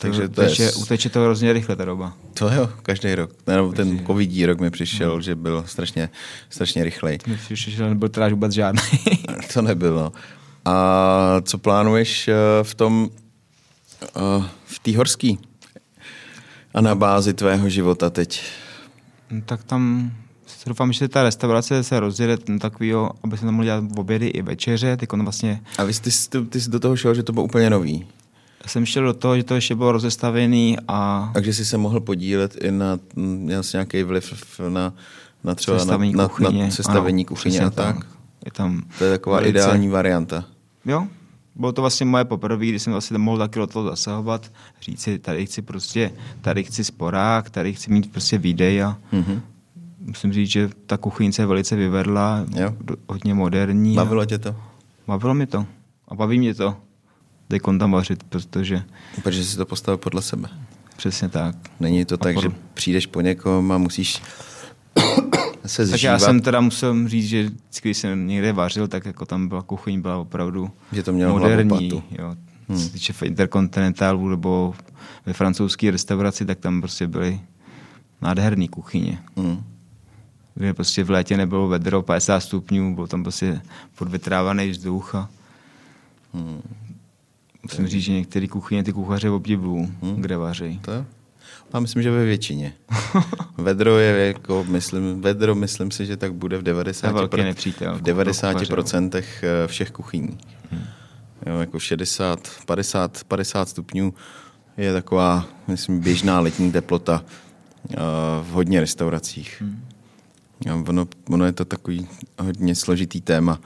[0.02, 0.74] takže to uteče, je...
[0.74, 2.14] uteče to hrozně rychle ta doba.
[2.34, 3.32] To jo, každý rok.
[3.48, 5.22] Nebo ten covidí rok mi přišel, no.
[5.22, 6.10] že byl strašně,
[6.50, 7.18] strašně rychlej.
[7.28, 8.82] Mi přišel, že nebyl teda vůbec žádný.
[9.54, 10.12] to nebylo.
[10.66, 12.34] A co plánuješ eh,
[12.64, 13.10] v tom,
[14.04, 15.40] eh, v té horský
[16.74, 18.44] a na bázi tvého života teď?
[19.32, 20.12] No, tak tam
[20.66, 24.42] doufám, že ta restaurace se rozjede na takovýho, aby se tam mohli dělat obědy i
[24.42, 24.98] večeře.
[24.98, 25.62] Ty vlastně...
[25.78, 28.08] A vy jsi, ty, ty jsi do toho šel, že to bylo úplně nový?
[28.70, 31.30] Jsem šel do toho, že to ještě bylo rozestavený a...
[31.34, 34.34] Takže jsi se mohl podílet i na, měl jsi nějaký vliv
[34.70, 34.94] na,
[35.44, 37.96] na třeba sestavení na, kuchyně, na, na sestavení ano, kuchyně a tak?
[37.96, 38.08] tak.
[38.46, 39.60] Je tam to je taková velice...
[39.60, 40.46] ideální varianta.
[40.86, 41.08] Jo,
[41.56, 45.20] bylo to vlastně moje poprvé, kdy jsem vlastně mohl taky do toho zasahovat, říct si,
[45.20, 49.42] tady chci prostě, tady chci sporák, tady chci mít prostě výdej a mm-hmm.
[50.00, 52.74] musím říct, že ta kuchyňce velice vyvedla, jo.
[53.10, 53.96] hodně moderní.
[53.96, 54.56] Bavilo tě to?
[55.08, 55.66] Bavilo mi to
[56.08, 56.76] a baví mě to
[57.52, 58.84] teď tam vařit, protože...
[59.24, 60.50] Protože jsi to postavil podle sebe.
[60.98, 61.56] Přesně tak.
[61.80, 62.42] Není to a tak, pod...
[62.42, 64.22] že přijdeš po někom a musíš
[65.66, 65.98] se zžívat.
[65.98, 67.50] Tak já jsem teda musel říct, že
[67.82, 72.04] když jsem někde vařil, tak jako tam byla kuchyň, byla opravdu že to mělo moderní.
[72.20, 72.36] Jo.
[72.70, 72.78] Hmm.
[72.78, 74.74] Co se týče v Interkontinentálu nebo
[75.26, 77.40] ve francouzské restauraci, tak tam prostě byly
[78.22, 79.20] nádherné kuchyně.
[79.38, 79.64] Hmm.
[80.56, 83.62] Kde prostě v létě nebylo vedro 50 stupňů, byl tam prostě
[83.96, 85.30] podvětrávaný vzduch a
[86.34, 86.62] hmm.
[87.64, 90.16] Musím říct, že některé kuchyně ty kuchaře obdivují, hmm.
[90.16, 90.80] kde vaří.
[90.80, 91.06] To je?
[91.74, 92.74] Já myslím, že ve většině.
[93.58, 98.02] Vedro je jako, myslím, vedro myslím si, že tak bude v 90, pro, nepřítel, v
[98.02, 100.38] 90% eh, všech kuchyní.
[100.72, 100.84] Hmm.
[101.46, 104.14] Jo, jako 60, 50, 50 stupňů
[104.78, 107.24] je taková, myslím, běžná letní teplota
[107.90, 107.96] uh,
[108.42, 109.64] v hodně restauracích.
[110.66, 110.86] Hmm.
[110.88, 112.08] ono, ono je to takový
[112.40, 113.60] hodně složitý téma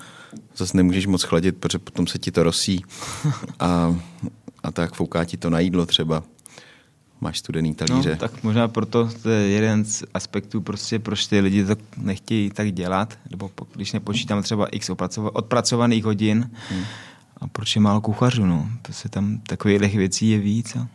[0.58, 2.86] zase nemůžeš moc chladit, protože potom se ti to rosí
[3.60, 3.96] a,
[4.64, 6.24] a tak fouká ti to na jídlo třeba.
[7.22, 8.10] Máš studený talíře.
[8.10, 12.50] No, tak možná proto to je jeden z aspektů, prostě proč ty lidi to nechtějí
[12.50, 14.90] tak dělat, nebo když nepočítám třeba x
[15.34, 16.84] odpracovaných hodin, hmm.
[17.38, 18.70] A proč je málo kuchařů, no?
[18.82, 20.76] Prostě tam takových věcí je víc.
[20.76, 20.88] A...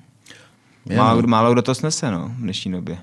[0.86, 1.28] Je, Málo, no.
[1.28, 2.98] málo kdo to snese, no, v dnešní době.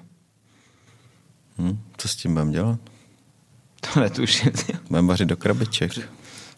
[1.59, 2.79] Hm, co s tím budeme dělat?
[3.93, 4.51] To netuším.
[4.89, 6.09] Budeme vařit do krabiček.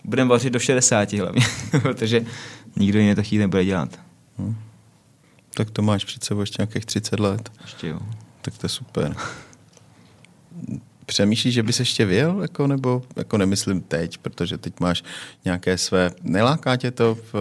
[0.04, 1.42] Budeme vařit do 60 hlavně,
[1.82, 2.26] protože
[2.76, 4.00] nikdo jiný to chtít nebude dělat.
[5.54, 7.52] Tak to máš před sebou ještě nějakých 30 let.
[7.62, 8.00] Ještě jo.
[8.42, 9.16] Tak to je super.
[11.06, 15.04] Přemýšlíš, že bys ještě vyjel, jako, nebo jako nemyslím teď, protože teď máš
[15.46, 16.12] nějaké své...
[16.24, 17.36] Neláká tě to v,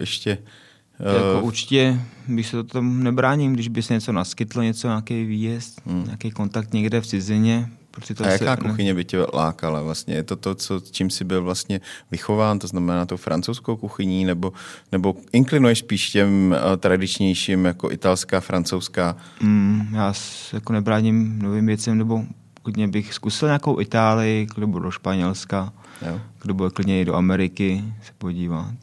[0.00, 0.30] ještě...
[0.30, 5.24] Jako Uh, určitě bych se to tam nebráním, když by se něco naskytlo, něco, nějaký
[5.24, 6.04] výjezd, hmm.
[6.04, 7.70] nějaký kontakt někde v cizině.
[7.92, 10.14] Protože to a jaká se, kuchyně by tě lákala vlastně?
[10.14, 11.80] Je to to, co, čím jsi byl vlastně
[12.10, 14.52] vychován, to znamená tou francouzskou kuchyní, nebo,
[14.92, 19.16] nebo inklinuješ spíš těm uh, tradičnějším, jako italská, francouzská?
[19.40, 22.24] Mm, já se jako nebráním novým věcem, nebo
[22.62, 25.72] klidně bych zkusil nějakou Itálii, nebo do Španělska,
[26.06, 26.20] Jo?
[26.42, 28.74] kdo bude klidně i do Ameriky se podívat.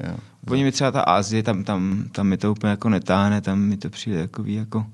[0.00, 0.16] Jo.
[0.48, 3.76] Oni mi třeba ta Asie, tam, tam, tam mi to úplně jako netáhne, tam mi
[3.76, 4.86] to přijde takový jako,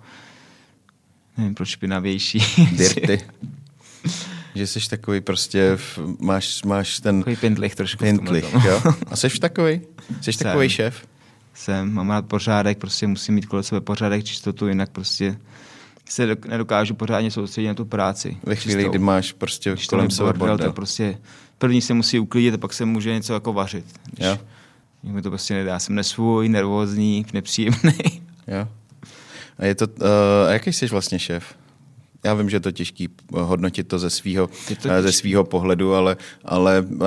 [1.38, 2.38] nevím proč špinavější.
[2.76, 3.20] Dirty.
[4.54, 8.04] že jsi takový prostě, v, máš, máš ten Takový pindlich trošku.
[8.04, 8.82] pintlich, jo?
[9.10, 9.80] A jsi takový?
[10.20, 10.44] Jsi Jsem.
[10.44, 11.06] takový šéf?
[11.54, 15.36] Jsem, mám rád pořádek, prostě musím mít kolem sebe pořádek, čistotu, jinak prostě
[16.08, 18.36] se dok- nedokážu pořádně soustředit na tu práci.
[18.42, 18.90] Ve chvíli, čistou.
[18.90, 20.66] kdy máš prostě Když kolem sebe bordel, bordel.
[20.66, 21.18] tak prostě
[21.58, 23.84] první se musí uklidit a pak se může něco jako vařit.
[24.12, 24.38] Když, Jo.
[25.02, 25.78] mi to prostě nedá.
[25.78, 28.22] Jsem nesvůj, nervózní, nepříjemný.
[28.48, 28.68] Jo.
[29.58, 30.06] A je to, uh,
[30.48, 31.54] a jaký jsi vlastně šéf?
[32.24, 34.50] Já vím, že je to těžký hodnotit to ze svého
[34.82, 37.06] to ze svýho pohledu, ale, ale uh,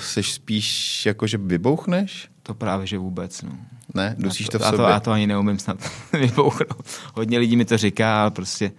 [0.00, 2.28] jsi spíš jako, že vybouchneš?
[2.42, 3.42] To právě, že vůbec.
[3.42, 3.50] No.
[3.94, 4.86] Ne, dusíš Já to v já sobě.
[4.86, 5.78] to, já to ani neumím snad
[6.12, 6.86] vypouchnout.
[7.14, 8.72] Hodně lidí mi to říká, ale prostě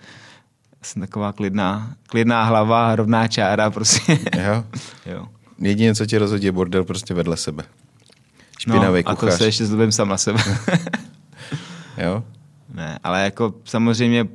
[0.81, 4.19] jsem taková klidná, klidná hlava, rovná čára, prostě.
[4.37, 4.63] Jo?
[5.05, 5.27] jo.
[5.59, 7.63] Jediné, co tě rozhodí, je bordel prostě vedle sebe.
[8.59, 9.33] Špinavý no, a kuchař.
[9.33, 10.39] to se ještě zlobím sám na sebe.
[11.97, 12.23] Jo?
[12.73, 14.27] ne, ale jako samozřejmě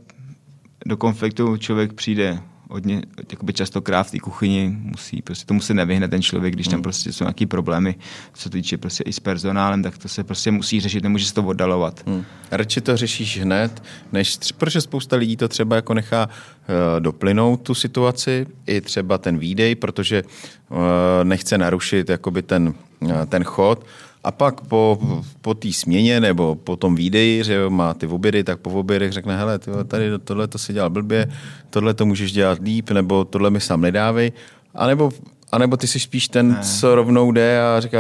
[0.87, 2.39] do konfliktu člověk přijde
[2.71, 6.73] hodně, jakoby častokrát v té kuchyni musí, prostě tomu se nevyhne ten člověk, když Hmm.
[6.73, 7.95] tam prostě jsou nějaký problémy,
[8.35, 11.35] co se týče prostě i s personálem, tak to se prostě musí řešit, nemůže se
[11.35, 12.03] to oddalovat.
[12.07, 12.25] Hmm.
[12.51, 17.75] Radši to řešíš hned, než protože spousta lidí to třeba jako nechá uh, doplynout tu
[17.75, 20.23] situaci, i třeba ten výdej, protože
[20.69, 20.79] uh,
[21.23, 23.87] nechce narušit jakoby ten, uh, ten chod.
[24.25, 24.99] A pak po,
[25.41, 29.13] po té směně nebo po tom výdeji, že jo, má ty obědy, tak po obědech
[29.13, 31.29] řekne, hele, ty, vole, tady tohle to si dělal blbě,
[31.71, 34.33] tohle to můžeš dělat líp, nebo tohle mi sám nedávej.
[34.75, 35.11] A nebo,
[35.53, 36.59] a nebo ty jsi spíš ten, ne.
[36.63, 37.99] co rovnou jde a říká,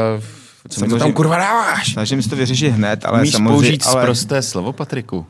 [0.68, 1.92] co mi to tam kurva dáváš?
[1.92, 3.50] Snažím se to vyřešit hned, ale Umíš samozřejmě...
[3.50, 4.04] použít ale...
[4.04, 5.26] prosté slovo, Patriku?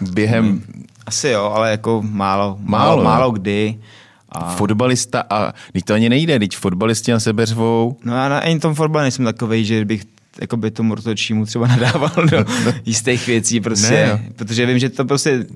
[0.00, 0.62] Během
[1.06, 3.78] Asi jo, ale jako málo, Málo, málo, málo kdy.
[4.28, 4.50] A...
[4.50, 7.96] fotbalista a teď to ani nejde, teď fotbalisti na sebe řvou.
[8.04, 10.04] No já na ani tom fotbale nejsem takovej, že bych
[10.40, 12.44] jako by tomu rozhodčímu třeba nadával do
[12.86, 14.18] jistých věcí, prostě, Ne, jo.
[14.36, 15.46] protože vím, že to prostě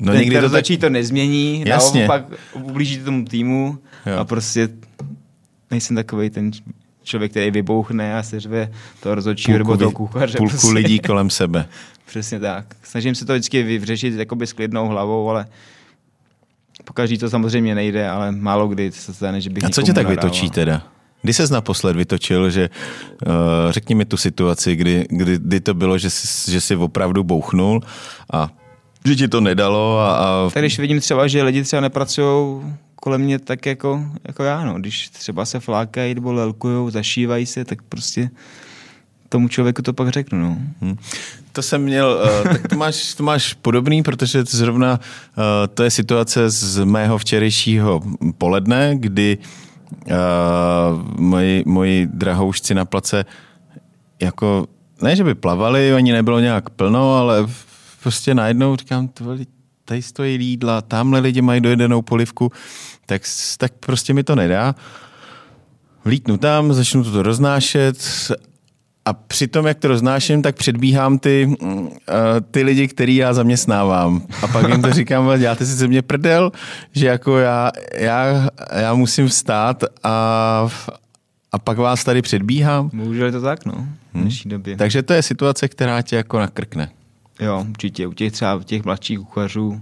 [0.00, 2.00] No ten, někdy ten to tak- rozhodčí to nezmění, Jasně.
[2.08, 4.16] naopak ublíží tomu týmu Jo.
[4.18, 4.68] a prostě
[5.70, 6.50] nejsem takovej ten
[7.02, 8.70] člověk, který vybouchne a seřve
[9.00, 10.38] toho rozhodčího nebo toho kuchaře.
[10.38, 10.72] půlku prostě.
[10.72, 11.66] lidí kolem sebe.
[12.06, 12.66] Přesně tak.
[12.82, 15.46] Snažím se to vždycky vyřešit jakoby s klidnou hlavou, ale
[16.84, 20.06] pokaždý to samozřejmě nejde, ale málo kdy se stane, že bych A co tě tak
[20.06, 20.24] nadával.
[20.30, 20.86] vytočí teda?
[21.26, 23.32] Kdy ses naposled vytočil, že uh,
[23.70, 27.82] řekni mi tu situaci, kdy, kdy, kdy to bylo, že jsi, že jsi opravdu bouchnul
[28.32, 28.50] a
[29.04, 32.62] že ti to nedalo a, a Tak když vidím třeba, že lidi třeba nepracují
[32.94, 34.78] kolem mě tak jako, jako já, no.
[34.78, 38.30] Když třeba se flákají nebo lelkujou, zašívají se, tak prostě
[39.28, 40.58] tomu člověku to pak řeknu, no.
[40.80, 40.96] Hm.
[41.52, 45.82] To jsem měl, uh, tak to máš, to máš podobný, protože to zrovna uh, to
[45.82, 48.02] je situace z mého včerejšího
[48.38, 49.65] poledne, kdy uh,
[51.18, 53.24] moji, moji drahoušci na place
[54.22, 54.66] jako,
[55.02, 57.46] ne, že by plavali, oni nebylo nějak plno, ale
[58.02, 59.08] prostě najednou říkám,
[59.84, 62.52] tady stojí jídla, tamhle lidi mají dojedenou polivku,
[63.06, 63.22] tak,
[63.58, 64.74] tak prostě mi to nedá.
[66.04, 67.98] Vlítnu tam, začnu to roznášet
[69.06, 71.88] a při tom, jak to roznáším, tak předbíhám ty, uh,
[72.50, 74.22] ty lidi, který já zaměstnávám.
[74.42, 76.52] A pak jim to říkám, "Ale děláte si ze mě prdel,
[76.92, 78.48] že jako já, já,
[78.80, 80.68] já musím vstát a,
[81.52, 82.90] a pak vás tady předbíhám.
[82.92, 84.76] Bohužel je to tak, no, v dnešní době.
[84.76, 86.90] Takže to je situace, která tě jako nakrkne.
[87.40, 88.06] Jo, určitě.
[88.06, 89.80] U těch třeba těch mladších kuchařů,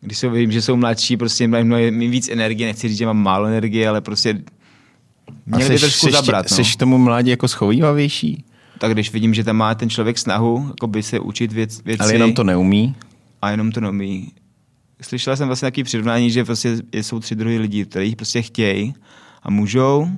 [0.00, 3.22] když se vím, že jsou mladší, prostě mají mnohem víc energie, nechci říct, že mám
[3.22, 4.38] málo energie, ale prostě
[5.46, 6.46] měli by trošku zabrat.
[6.50, 6.56] No.
[6.56, 8.44] seš tomu mládí jako schovývavější,
[8.78, 12.02] Tak když vidím, že tam má ten člověk snahu jako by se učit věc, věci
[12.02, 12.94] ale jenom to neumí.
[13.42, 14.32] a jenom to neumí.
[15.02, 18.94] Slyšel jsem vlastně takový přirovnání, že prostě jsou tři druhy lidí, kteří prostě chtějí
[19.42, 20.08] a můžou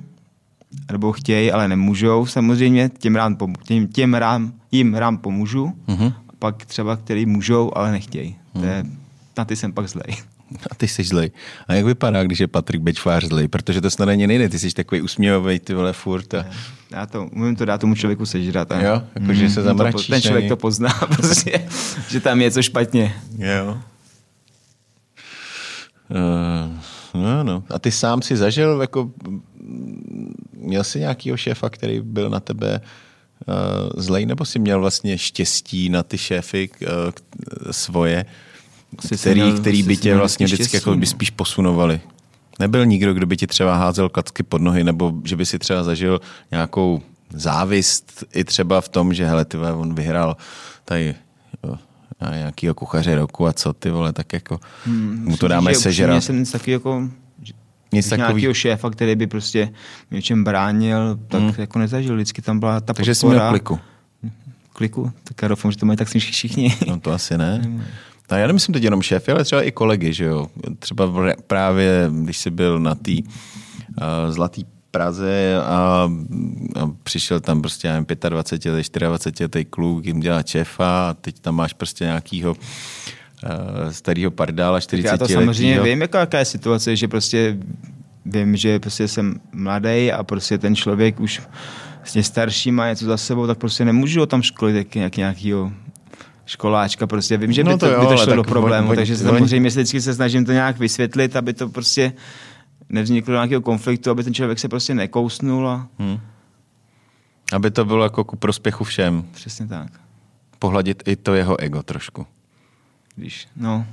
[0.91, 6.13] nebo chtějí, ale nemůžou samozřejmě, těm, rám, těm, těm rám, jim rám pomůžu, mm-hmm.
[6.29, 8.35] a pak třeba, který můžou, ale nechtějí.
[8.53, 8.61] Mm.
[8.61, 8.85] To je,
[9.37, 10.15] na ty jsem pak zlej.
[10.71, 11.31] A ty jsi zlej.
[11.67, 13.47] A jak vypadá, když je Patrik Bečvář zlej?
[13.47, 16.33] Protože to snad není nejde, ty jsi takový usměvavý, ty vole, furt.
[16.33, 16.45] A...
[16.91, 18.71] Já to, umím to dát tomu člověku sežrat.
[18.71, 18.81] A...
[18.81, 20.07] Jo, jakože mm, se zamračíš.
[20.07, 21.69] To, ten člověk to pozná, prostě,
[22.09, 23.15] že tam je co špatně.
[23.37, 23.77] Jo.
[26.09, 27.63] Uh, no, no.
[27.69, 29.11] A ty sám si zažil, jako,
[30.53, 32.81] měl jsi nějakýho šéfa, který byl na tebe
[33.47, 36.87] uh, zlej, nebo jsi měl vlastně štěstí na ty šéfy uh,
[37.71, 38.25] svoje?
[39.17, 41.05] Který, měl, který by tě vlastně vždycky jako by no.
[41.05, 42.01] spíš posunovali.
[42.59, 45.83] Nebyl nikdo, kdo by ti třeba házel klacky pod nohy, nebo že by si třeba
[45.83, 46.21] zažil
[46.51, 50.37] nějakou závist i třeba v tom, že hele, ty vole, on vyhrál
[50.85, 51.15] tady
[51.63, 51.77] jo,
[52.31, 56.23] nějakýho kuchaře roku a co ty vole, tak jako hmm, mu to dáme sežrat.
[56.23, 57.09] jsem nic taky jako
[57.91, 58.27] nic takový...
[58.27, 59.73] nějakého šéfa, který by prostě
[60.11, 61.53] něčem bránil, tak hmm.
[61.57, 62.15] jako nezažil.
[62.15, 63.33] Vždycky tam byla ta Takže podpora.
[63.33, 63.79] jsi měl kliku.
[64.73, 65.11] Kliku?
[65.23, 66.77] Tak já doufám, že to mají tak všichni.
[66.87, 67.61] No to asi ne.
[68.31, 70.47] No já nemyslím teď jenom šéfy, ale třeba i kolegy, že jo.
[70.79, 76.09] Třeba právě, když jsi byl na té uh, zlatý Praze a,
[76.75, 81.13] a přišel tam prostě, já nevím, 25 letý, 24 letý kluk, jim dělá šéfa a
[81.13, 86.19] teď tam máš prostě nějakýho uh, starého pardála, 40 tak Já to samozřejmě vím, jaká,
[86.19, 87.57] jaká je situace, že prostě
[88.25, 91.41] vím, že prostě jsem mladý a prostě ten člověk už
[91.97, 95.71] vlastně starší má něco za sebou, tak prostě nemůžu ho tam školit jak nějakýho
[96.49, 99.17] školáčka, prostě vím, že by no to, to, jo, by to šlo do problému, takže
[99.17, 102.13] samozřejmě vždycky se snažím to nějak vysvětlit, aby to prostě
[102.89, 105.69] nevzniklo nějakého konfliktu, aby ten člověk se prostě nekousnul.
[105.69, 105.87] A...
[105.99, 106.19] Hmm.
[107.53, 109.23] Aby to bylo jako ku prospěchu všem.
[109.31, 109.91] Přesně tak.
[110.59, 112.27] Pohladit i to jeho ego trošku.
[113.17, 113.85] Víš, no.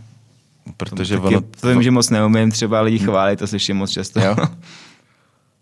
[0.77, 1.41] Protože to, ono...
[1.41, 4.21] To vím, že moc neumím, třeba lidi chválí, to slyším moc často.
[4.21, 4.37] Jo.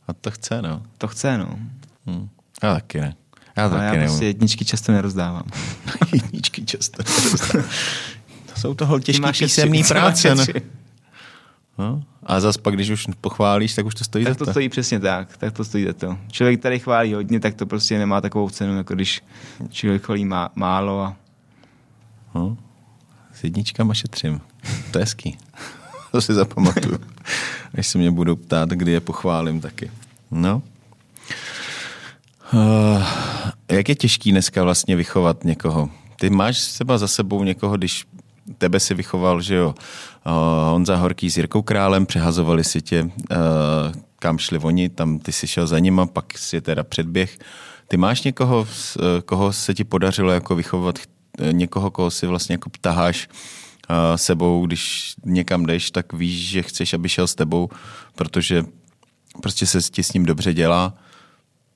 [0.09, 0.82] A to chce, no.
[0.99, 1.59] To chce, no.
[2.07, 2.28] Hmm.
[2.62, 3.14] Já taky ne.
[3.57, 5.44] Já taky já prostě jedničky často nerozdávám.
[6.12, 7.70] jedničky často nerozdávám.
[8.55, 10.34] to jsou toho těžké písemný práce.
[10.34, 10.44] Ne?
[11.78, 12.02] No.
[12.22, 14.44] A zase pak, když už pochválíš, tak už to stojí tak za to.
[14.44, 16.18] to stojí přesně tak, tak to stojí za to.
[16.30, 19.22] Člověk tady chválí hodně, tak to prostě nemá takovou cenu, jako když
[19.70, 21.00] člověk chválí má, málo.
[21.00, 21.16] A...
[22.34, 22.57] No.
[23.32, 24.40] S jedničkama šetřím.
[24.90, 25.38] To je hezký.
[26.12, 26.98] to si zapamatuju.
[27.78, 29.90] Až se mě budou ptát, kdy je pochválím taky.
[30.30, 30.62] No.
[32.55, 33.02] Uh,
[33.68, 35.90] jak je těžký dneska vlastně vychovat někoho?
[36.20, 38.05] Ty máš seba za sebou někoho, když
[38.59, 39.74] tebe si vychoval, že jo,
[40.26, 40.32] uh,
[40.70, 43.11] Honza Horký s Jirkou Králem, přehazovali si tě, uh,
[44.18, 47.38] kam šli oni, tam ty si šel za nima, pak si teda předběh.
[47.88, 48.66] Ty máš někoho,
[49.24, 50.98] koho se ti podařilo jako vychovat,
[51.52, 56.94] někoho, koho si vlastně jako ptaháš uh, sebou, když někam jdeš, tak víš, že chceš,
[56.94, 57.68] aby šel s tebou,
[58.14, 58.64] protože
[59.42, 60.94] prostě se ti s ním dobře dělá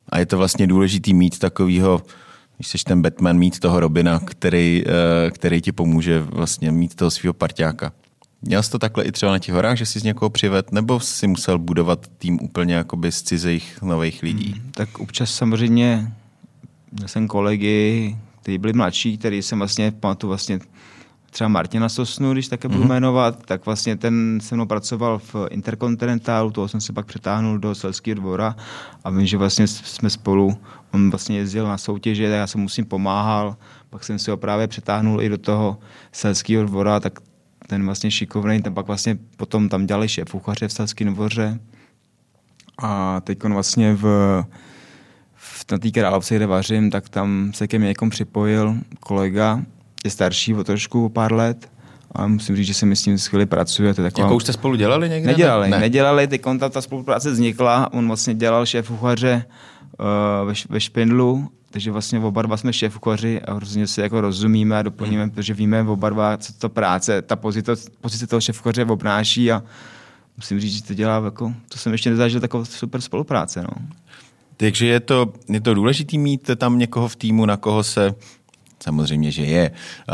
[0.09, 2.03] a je to vlastně důležitý mít takovýho,
[2.57, 7.11] když jsi ten Batman, mít toho Robina, který, eh, který ti pomůže vlastně mít toho
[7.11, 7.93] svého parťáka.
[8.43, 11.01] Měl jsi to takhle i třeba na těch horách, že jsi z někoho přived, nebo
[11.01, 14.53] si musel budovat tým úplně jakoby z cizích nových lidí?
[14.53, 16.13] Hmm, tak občas samozřejmě
[16.93, 20.59] měl jsem kolegy, kteří byli mladší, který jsem vlastně, pamatuju vlastně
[21.39, 22.89] třeba Martina Sosnu, když také budu mm-hmm.
[22.89, 27.75] jmenovat, tak vlastně ten se mnou pracoval v Interkontinentálu, toho jsem se pak přetáhnul do
[27.75, 28.57] Selského dvora
[29.05, 30.59] a vím, že vlastně jsme spolu,
[30.93, 33.57] on vlastně jezdil na soutěže, já jsem musím pomáhal,
[33.91, 35.79] pak jsem si ho právě přetáhnul i do toho
[36.13, 37.19] Selského dvora, tak
[37.67, 41.59] ten vlastně šikovný, ten pak vlastně potom tam dělali šéf kuchaře v Selském dvoře
[42.79, 44.45] a teď on vlastně v,
[45.73, 49.63] na té královce, kde vařím, tak tam se ke mně někom připojil kolega,
[50.09, 51.69] je starší o trošku, o pár let,
[52.13, 53.95] a musím říct, že se mi s tím skvěle pracuje.
[53.95, 54.27] To taková...
[54.27, 55.27] Jako už jste spolu dělali někde?
[55.27, 55.79] Nedělali, ne.
[55.79, 59.45] nedělali, ty konta, ta spolupráce vznikla, on vlastně dělal šéf kuchaře
[60.01, 64.21] uh, ve, ve Špindlu, takže vlastně oba dva jsme šéf kuchaři a hrozně se jako
[64.21, 65.31] rozumíme a doplníme, hmm.
[65.31, 69.63] protože víme oba dva, co to práce, ta pozice, pozice toho šéf kuchaře obnáší a
[70.37, 73.63] musím říct, že to dělá jako, to jsem ještě nezažil takovou super spolupráce.
[73.63, 73.87] No.
[74.57, 78.15] Takže je to, je to důležité mít tam někoho v týmu, na koho se
[78.83, 79.71] Samozřejmě, že je.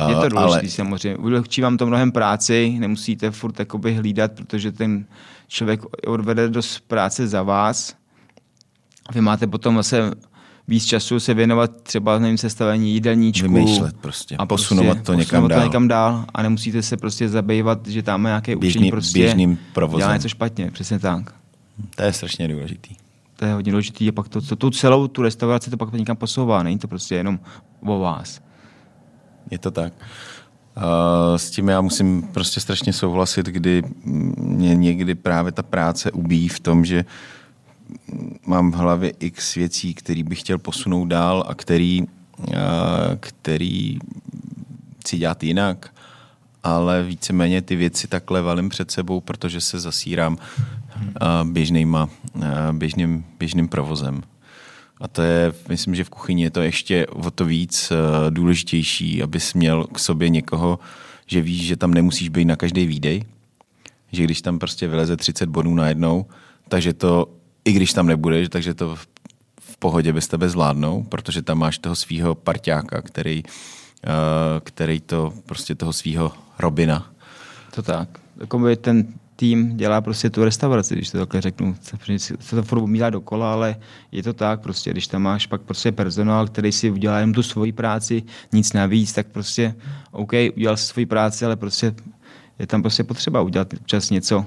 [0.08, 0.68] Je to důležité ale...
[0.68, 1.16] samozřejmě.
[1.16, 5.04] Ulehčí vám to mnohem práci, nemusíte furt jakoby hlídat, protože ten
[5.48, 7.94] člověk odvede dost práce za vás.
[9.14, 10.10] Vy máte potom zase
[10.68, 13.54] víc času se věnovat třeba nevím, sestavení jídelníčku.
[13.54, 14.36] Vymýšlet prostě.
[14.36, 15.60] A posunovat prostě, to někam posunovat dál.
[15.60, 16.24] To někam dál.
[16.34, 20.00] A nemusíte se prostě zabývat, že tam nějaké Běžný, učení prostě běžným provozem.
[20.00, 20.70] dělá něco špatně.
[20.70, 21.34] Přesně tak.
[21.96, 22.94] To je strašně důležitý.
[23.36, 24.08] To je hodně důležité.
[24.08, 26.62] A pak to, to, tu celou tu restauraci to pak někam posouvá.
[26.62, 27.40] Není to prostě jenom
[27.80, 28.40] o vás.
[29.50, 29.92] Je to tak.
[30.76, 36.48] Uh, s tím já musím prostě strašně souhlasit, kdy mě někdy právě ta práce ubíjí
[36.48, 37.04] v tom, že
[38.46, 42.06] mám v hlavě x věcí, který bych chtěl posunout dál a který, a,
[43.20, 43.98] který
[45.00, 45.94] chci dělat jinak,
[46.62, 50.38] ale víceméně ty věci takhle valím před sebou, protože se zasírám
[51.44, 52.08] běžnýma,
[52.72, 54.22] běžným, běžným provozem.
[55.00, 57.92] A to je, myslím, že v kuchyni je to ještě o to víc
[58.30, 60.78] důležitější, abys měl k sobě někoho,
[61.26, 63.24] že víš, že tam nemusíš být na každý výdej,
[64.12, 66.26] že když tam prostě vyleze 30 bodů najednou,
[66.68, 67.28] takže to,
[67.64, 68.96] i když tam nebudeš, takže to
[69.60, 74.10] v pohodě bez tebe zvládnou, protože tam máš toho svého parťáka, který, uh,
[74.60, 77.10] který to, prostě toho svého Robina.
[77.74, 78.08] To tak.
[78.40, 81.76] Jakoby ten tým dělá prostě tu restauraci, když to takhle řeknu.
[82.40, 83.76] Se to furt do dokola, ale
[84.12, 87.42] je to tak prostě, když tam máš pak prostě personál, který si udělá jenom tu
[87.42, 88.22] svoji práci,
[88.52, 89.74] nic navíc, tak prostě
[90.10, 91.94] OK, udělal si svoji práci, ale prostě
[92.58, 94.46] je tam prostě potřeba udělat čas něco,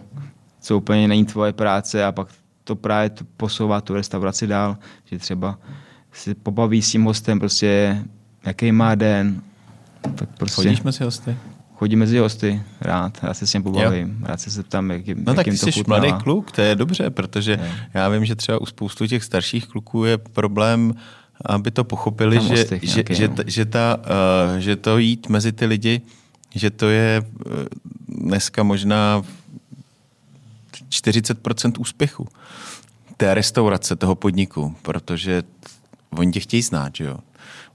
[0.61, 2.27] co úplně není tvoje práce a pak
[2.63, 5.59] to právě posouvá tu restauraci dál, že třeba
[6.11, 8.01] si pobaví s tím hostem prostě,
[8.45, 9.41] jaký má den.
[10.15, 10.61] Tak prostě...
[10.61, 11.37] Chodíš mezi hosty?
[11.77, 14.27] Chodím mezi hosty, rád, já se s ním pobavím, jo.
[14.27, 17.75] rád se zeptám, jak, no tak ty jsi mladý kluk, to je dobře, protože je.
[17.93, 20.93] já vím, že třeba u spoustu těch starších kluků je problém,
[21.45, 25.51] aby to pochopili, že, že, nějaký, že, že, že, ta, uh, že to jít mezi
[25.51, 26.01] ty lidi,
[26.55, 27.51] že to je uh,
[28.07, 29.23] dneska možná
[30.89, 32.27] 40% úspěchu
[33.17, 35.43] té restaurace, toho podniku, protože
[36.09, 37.17] oni tě chtějí znát, že jo.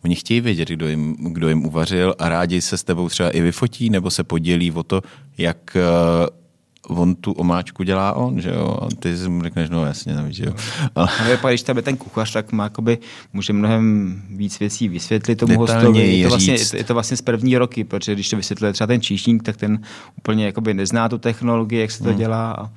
[0.04, 3.40] Oni chtějí vědět, kdo jim, kdo jim uvařil a rádi se s tebou třeba i
[3.40, 5.02] vyfotí nebo se podělí o to,
[5.38, 9.86] jak uh, on tu omáčku dělá on, že jo, a ty si mu řekneš, no
[9.86, 10.54] jasně, no, že jo.
[10.94, 11.08] Ale...
[11.20, 12.98] Ale pak, když tam je ten kuchař, tak má, jakoby,
[13.32, 16.16] může mnohem víc věcí vysvětlit tomu hostovi.
[16.16, 19.00] Je to, vlastně, je to vlastně z první roky, protože když to vysvětluje třeba ten
[19.00, 19.80] číšník, tak ten
[20.18, 22.18] úplně jakoby nezná tu technologii, jak se to hmm.
[22.18, 22.52] dělá.
[22.52, 22.70] A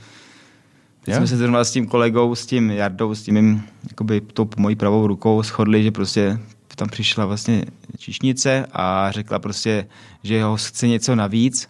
[1.08, 1.20] yeah.
[1.20, 4.76] jsme se zrovna s tím kolegou, s tím Jardou, s tím mým, jakoby tou mojí
[4.76, 6.40] pravou rukou shodli, že prostě
[6.76, 7.66] tam přišla vlastně
[7.98, 9.88] číšnice a řekla prostě,
[10.24, 11.70] že ho chce něco navíc,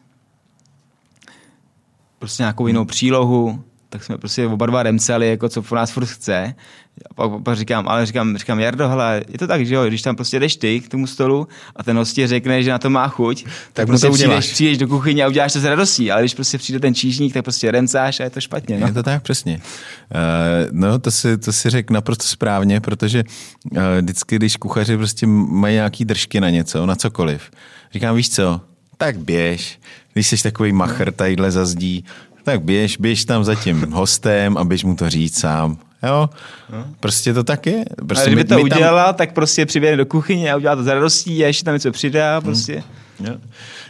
[2.20, 3.64] prostě nějakou jinou přílohu,
[3.96, 6.56] tak jsme prostě oba dva remceli, jako co po nás furt chce.
[7.10, 10.02] A pak, pak říkám, ale říkám, říkám, Jardo, hele, je to tak, že jo, když
[10.02, 13.08] tam prostě jdeš ty k tomu stolu a ten host řekne, že na to má
[13.08, 16.22] chuť, tak, tak prostě to přijdeš, přijdeš, do kuchyně a uděláš to s radostí, ale
[16.22, 18.80] když prostě přijde ten čížník, tak prostě remcáš a je to špatně.
[18.80, 18.88] No?
[18.88, 19.62] Je to tak, přesně.
[19.62, 23.24] Uh, no, to si, to si řekl naprosto správně, protože
[23.72, 27.42] uh, vždycky, když kuchaři prostě mají nějaký držky na něco, na cokoliv,
[27.94, 28.62] říkám, víš co,
[28.98, 29.80] tak běž,
[30.14, 32.06] když jsi takový machr tadyhle zazdí,
[32.46, 35.78] tak běž, běž tam za tím hostem a běž mu to říct sám.
[36.04, 36.30] Jo,
[37.00, 37.86] prostě to tak je.
[38.08, 39.16] Prostě a kdyby my, to my udělala, tam...
[39.16, 42.42] tak prostě přiběhne do kuchyně a udělá to za radostí a ještě tam něco přidá.
[42.42, 42.84] Prostě.
[43.20, 43.28] Hmm.
[43.28, 43.36] Jo.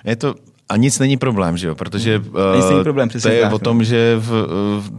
[0.06, 0.36] Je to,
[0.70, 2.56] a nic není problém, že jo, protože hmm.
[2.56, 4.30] nic není problém, to je tak, o tom, že v,
[4.80, 4.92] v,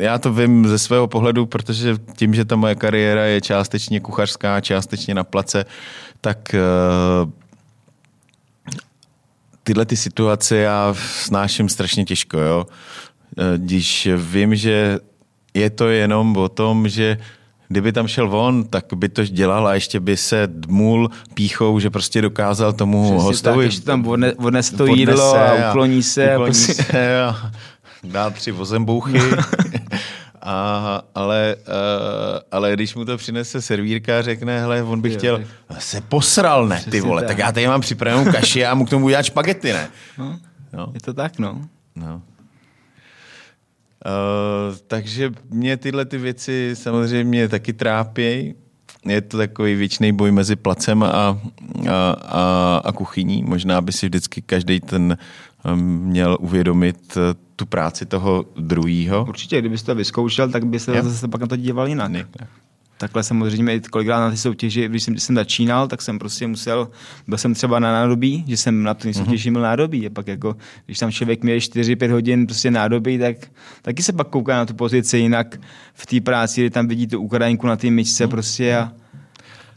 [0.00, 4.60] já to vím ze svého pohledu, protože tím, že ta moje kariéra je částečně kuchařská,
[4.60, 5.64] částečně na place,
[6.20, 6.54] tak
[7.24, 7.30] uh,
[9.68, 12.66] tyhle ty situace já snáším strašně těžko, jo.
[13.38, 14.98] E, když vím, že
[15.54, 17.18] je to jenom o tom, že
[17.68, 21.90] kdyby tam šel on, tak by to dělal a ještě by se dmul píchou, že
[21.90, 23.56] prostě dokázal tomu Přesně hostovi...
[23.56, 26.24] Tak, ještě tam odne, odnese to jídlo a ukloní se.
[26.24, 26.74] Ukloní a, prostě...
[26.74, 27.52] se a
[28.04, 29.20] dá tři vozembouchy.
[30.42, 31.72] A, ale, uh,
[32.50, 35.44] ale když mu to přinese servírka a řekne, hele, on by chtěl,
[35.78, 37.38] se posral, ne, ty vole, tak.
[37.38, 39.88] já tady mám připravenou kaši a mu k tomu udělat špagety, ne?
[40.18, 40.38] No,
[40.72, 40.90] no.
[40.94, 41.60] Je to tak, no.
[41.96, 42.22] no.
[44.06, 48.54] Uh, takže mě tyhle ty věci samozřejmě taky trápějí.
[49.06, 51.38] Je to takový věčný boj mezi placem a, a,
[52.22, 53.42] a, a kuchyní.
[53.42, 55.18] Možná by si vždycky každý ten
[55.74, 57.18] měl uvědomit
[57.56, 59.26] tu práci toho druhého.
[59.28, 61.04] Určitě, kdybyste to vyzkoušel, tak byste yeah.
[61.04, 62.10] zase pak na to díval jinak.
[62.10, 62.26] Ne.
[62.98, 66.46] Takhle samozřejmě i kolikrát na ty soutěži, když jsem, když jsem začínal, tak jsem prostě
[66.46, 66.88] musel,
[67.28, 70.06] byl jsem třeba na nádobí, že jsem na to soutěži měl nádobí.
[70.06, 70.56] A pak jako,
[70.86, 73.36] když tam člověk měl 4-5 hodin prostě nádobí, tak
[73.82, 75.60] taky se pak kouká na tu pozici jinak
[75.94, 78.30] v té práci, kdy tam vidí tu Ukrajinku na té myčce mm.
[78.30, 78.92] prostě a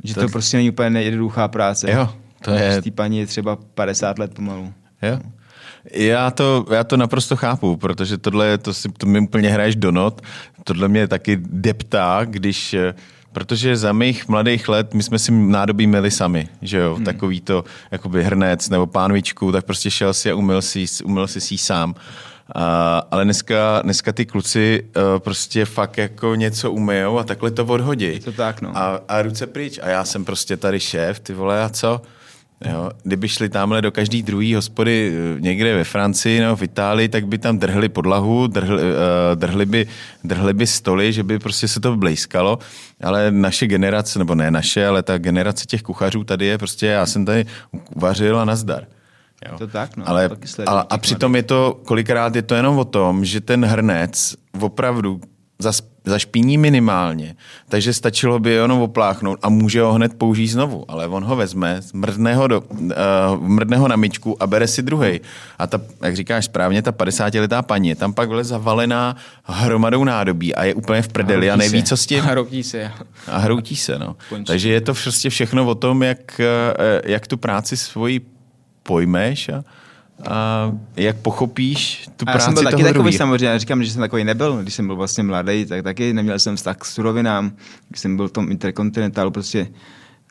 [0.04, 1.92] že to, to prostě není úplně nejednoduchá práce.
[1.92, 2.10] Jo,
[2.44, 2.82] to je...
[2.82, 4.74] Z paní je třeba 50 let pomalu.
[5.02, 5.20] Jo.
[5.92, 9.92] Já to, já to naprosto chápu, protože tohle to, si, to mi úplně hraješ do
[9.92, 10.22] not.
[10.64, 12.76] Tohle mě taky deptá, když
[13.34, 17.06] Protože za mých mladých let my jsme si nádobí měli sami, že jo, hmm.
[17.06, 21.42] takový to jakoby hrnec nebo pánvičku, tak prostě šel si a umyl si, umyl si
[21.42, 21.96] si sám.
[22.56, 27.66] A, ale dneska, dneska ty kluci uh, prostě fakt jako něco umyjou a takhle to
[27.66, 28.20] odhodí.
[28.20, 28.78] To tak, no.
[28.78, 29.80] A, a ruce pryč.
[29.84, 32.02] A já jsem prostě tady šéf, ty vole, a co?
[32.66, 37.09] Jo, kdyby šli tamhle do každý druhý hospody eh, někde ve Francii nebo v Itálii,
[37.09, 38.89] tak by tam drhli podlahu, drhli, uh,
[39.36, 39.88] drhli, by,
[40.24, 42.59] drhli by stoly, že by prostě se to blejskalo,
[43.03, 47.05] ale naše generace, nebo ne naše, ale ta generace těch kuchařů tady je prostě, já
[47.05, 47.45] jsem tady
[47.95, 48.88] uvařil a nazdar.
[49.49, 49.57] Jo.
[49.57, 50.09] To tak, no.
[50.09, 50.30] Ale,
[50.68, 55.22] ale a přitom je to, kolikrát je to jenom o tom, že ten hrnec opravdu
[56.05, 57.36] zašpiní minimálně,
[57.70, 61.82] takže stačilo by jenom opláchnout a může ho hned použít znovu, ale on ho vezme,
[61.93, 62.89] mrdne do, uh,
[63.39, 65.22] mrdne ho na myčku a bere si druhý.
[65.59, 70.55] A ta, jak říkáš správně, ta 50-letá paní je tam pak vle zavalená hromadou nádobí
[70.55, 71.88] a je úplně v prdeli a, a neví, se.
[71.88, 72.20] co s tím.
[72.20, 72.91] A hroutí se.
[73.28, 74.16] A hroutí se, no.
[74.30, 74.45] Končí.
[74.45, 78.22] Takže je to prostě všechno o tom, jak, eh, jak tu práci svoji
[78.84, 79.64] pojmeš a,
[80.30, 83.18] a jak pochopíš tu práci já jsem byl taky takový druhý.
[83.18, 86.55] samozřejmě, říkám, že jsem takový nebyl, když jsem byl vlastně mladý, tak taky neměl jsem
[86.55, 87.51] vztah k surovinám,
[87.89, 89.68] když jsem byl v tom interkontinentálu, prostě,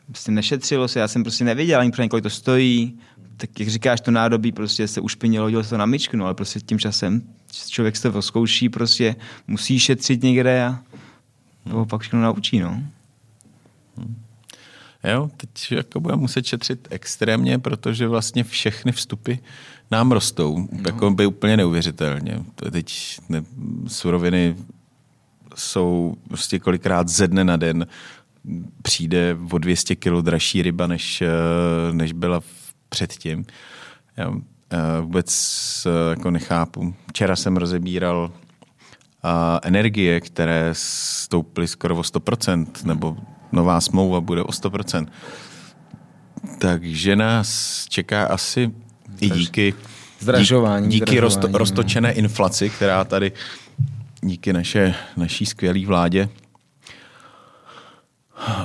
[0.07, 2.99] prostě nešetřilo se, já jsem prostě nevěděl ani pro kolik to stojí,
[3.37, 6.33] tak jak říkáš, to nádobí prostě se ušpinilo, hodilo se to na myčku, no, ale
[6.33, 7.21] prostě tím časem
[7.69, 9.15] člověk se to zkouší, prostě
[9.47, 10.79] musí šetřit někde a
[11.69, 12.83] to pak všechno naučí, no.
[13.97, 14.15] Hmm.
[15.03, 19.33] Jo, teď jako budeme muset šetřit extrémně, protože vlastně všechny vstupy
[19.91, 20.67] nám rostou.
[20.71, 20.79] No.
[20.85, 22.43] Jako by úplně neuvěřitelně.
[22.71, 23.43] Teď ne,
[23.87, 24.55] suroviny
[25.55, 27.87] jsou prostě kolikrát ze dne na den
[28.81, 31.27] přijde o 200 kg dražší ryba, než, eh,
[31.91, 32.41] než byla
[32.89, 33.45] předtím.
[34.17, 34.33] Já
[34.69, 35.33] eh, vůbec
[35.85, 36.95] eh, jako nechápu.
[37.09, 38.31] Včera jsem rozebíral
[39.63, 43.17] energie, které stouply skoro o 100%, nebo
[43.51, 45.07] nová smlouva bude o 100%.
[46.59, 48.71] Takže nás čeká asi
[49.21, 49.73] i díky,
[50.19, 53.31] zdražování, díky zdražování, rosto, roztočené inflaci, která tady
[54.21, 56.29] díky naše, naší skvělé vládě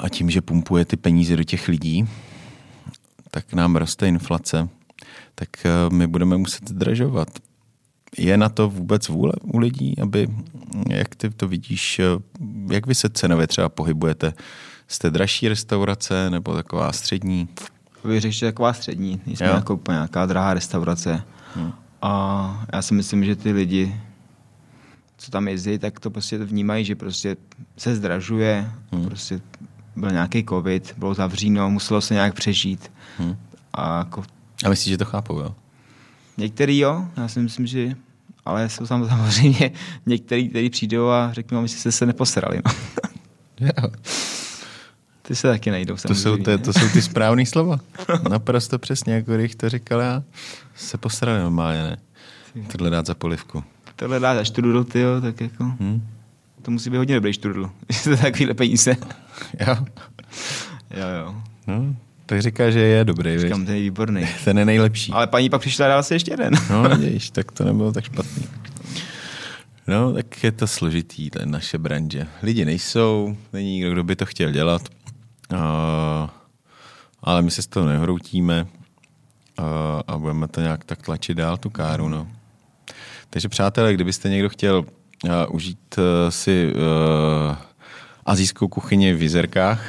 [0.03, 2.09] a tím, že pumpuje ty peníze do těch lidí,
[3.31, 4.69] tak nám roste inflace,
[5.35, 7.29] tak eh, my budeme muset zdražovat.
[8.19, 10.29] Je na to vůbec vůle u lidí, aby,
[10.89, 12.05] jak ty to vidíš, eh,
[12.71, 14.33] jak vy se cenově třeba pohybujete
[14.89, 17.49] Jste dražší restaurace nebo taková střední?
[18.05, 19.21] Bych řekl, že taková střední.
[19.27, 21.23] Nejsme jako nějaká drahá restaurace.
[21.55, 21.73] Hmm.
[22.03, 24.01] A já si myslím, že ty lidi,
[25.17, 27.37] co tam jezdí, tak to prostě vnímají, že prostě
[27.77, 29.07] se zdražuje, hmm.
[29.07, 29.41] prostě
[29.97, 32.93] byl nějaký covid, bylo zavříno, muselo se nějak přežít.
[33.19, 33.37] Hmm.
[33.73, 34.23] A, jako...
[34.65, 35.55] a myslíš, že to chápou, jo?
[36.37, 37.97] Některý jo, já si myslím, že
[38.47, 39.71] ale jsou samozřejmě
[40.07, 42.61] některý, kteří přijdou a řeknou, my jste se neposrali.
[42.65, 42.73] No.
[43.61, 43.91] jo.
[45.29, 47.81] Ty se taky najdou To jsou, to, to jsou ty správné slova.
[48.31, 50.23] Naprosto přesně, jako když to říkal já.
[50.75, 51.97] Se posrali normálně, ne?
[52.73, 53.65] Tohle dát za polivku.
[53.97, 55.65] Tohle dát za štrudl, ty jo, tak jako...
[55.65, 56.07] Hmm.
[56.63, 57.71] To musí být hodně dobrý štrudl.
[57.93, 58.97] Že to takovýhle peníze.
[59.67, 59.77] jo.
[60.91, 61.35] Jo, jo.
[61.67, 61.97] No,
[62.27, 64.29] tak říká, že je dobrý, Říkám, ten je výborný.
[64.45, 65.13] ten je nejlepší.
[65.13, 66.55] Ale paní pak přišla a dala si ještě jeden.
[66.71, 68.43] no, vidíš, tak to nebylo tak špatný.
[69.89, 72.27] No, tak je to složitý, ten naše branže.
[72.43, 74.83] Lidi nejsou, není nikdo, kdo by to chtěl dělat.
[75.53, 76.29] Uh,
[77.23, 78.67] ale my se z toho nehroutíme
[79.59, 79.65] uh,
[80.07, 82.09] a budeme to nějak tak tlačit dál, tu káru.
[82.09, 82.29] No.
[83.31, 87.57] Takže přátelé, kdybyste někdo chtěl uh, užít uh, si uh,
[88.27, 89.85] azijskou kuchyni v Vizerkách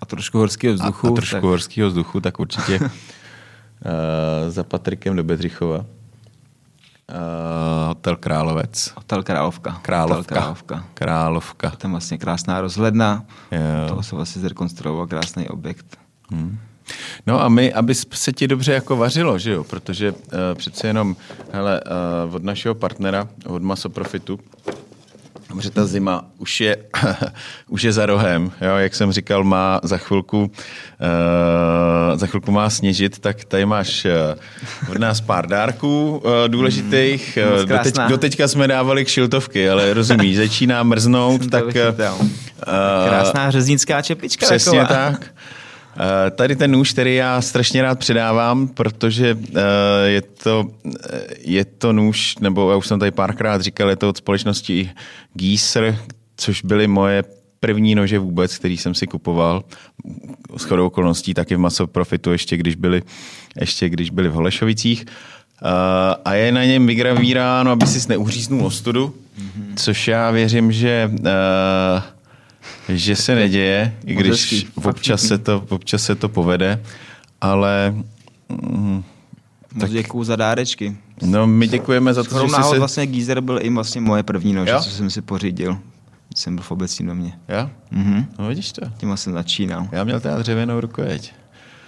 [0.00, 1.42] a trošku horského vzduchu, a, a trošku tak...
[1.42, 2.88] horského vzduchu, tak určitě uh,
[4.48, 5.86] za Patrikem do Bedřichova.
[7.10, 8.92] Uh, Hotel Královec.
[8.96, 9.78] Hotel Královka.
[9.82, 10.16] Královka.
[10.16, 10.84] Hotel Královka.
[10.94, 11.70] Královka.
[11.70, 13.24] Tam vlastně krásná rozhledna.
[13.52, 13.94] Jo.
[13.96, 15.98] To se vlastně zrekonstruoval krásný objekt.
[16.30, 16.58] Hmm.
[17.26, 19.64] No a my, aby se ti dobře jako vařilo, že jo?
[19.64, 20.18] Protože uh,
[20.54, 21.16] přece jenom,
[21.52, 21.80] hele,
[22.28, 24.40] uh, od našeho partnera, od Masoprofitu,
[25.54, 26.76] Protože ta zima už je,
[27.68, 28.76] už je za rohem, jo?
[28.76, 34.90] jak jsem říkal, má za chvilku, uh, za chvilku má sněžit, tak tady máš uh,
[34.90, 37.38] od nás pár dárků uh, důležitých.
[37.60, 41.64] Uh, doteď, doteďka jsme dávali kšiltovky, ale rozumíš, začíná mrznout, tak...
[41.64, 42.06] Uh,
[43.08, 44.46] Krásná řeznická čepička.
[44.46, 45.10] Přesně taková.
[45.10, 45.34] tak.
[45.96, 49.60] Eh, tady ten nůž, který já strašně rád předávám, protože eh,
[50.08, 50.66] je to,
[51.10, 54.90] eh, je to nůž, nebo já už jsem tady párkrát říkal, je to od společnosti
[55.34, 55.98] Gieser,
[56.36, 57.24] což byly moje
[57.60, 59.64] první nože vůbec, který jsem si kupoval.
[60.56, 63.02] S chodou okolností taky v Maso Profitu, ještě když byli,
[63.60, 65.04] ještě když byli v Holešovicích.
[66.24, 69.74] a je na něm vygravíráno, aby si neuříznul ostudu, mm-hmm.
[69.76, 71.10] což já věřím, že
[72.90, 76.82] že se neděje, i když občas se, to, občas se to povede,
[77.40, 77.94] ale...
[78.48, 79.02] Mm,
[79.80, 79.90] tak...
[79.90, 80.96] děkuju za dárečky.
[81.22, 82.78] No, my děkujeme za to, že jsi se...
[82.78, 85.78] vlastně Geezer byl i vlastně moje první nož, co jsem si pořídil.
[86.36, 87.32] Jsem byl v obecním domě.
[87.48, 87.70] Jo?
[87.90, 88.26] Mhm.
[88.38, 88.80] No vidíš to.
[88.96, 89.88] Tím jsem začínal.
[89.92, 91.32] Já měl teda dřevěnou rukojeť.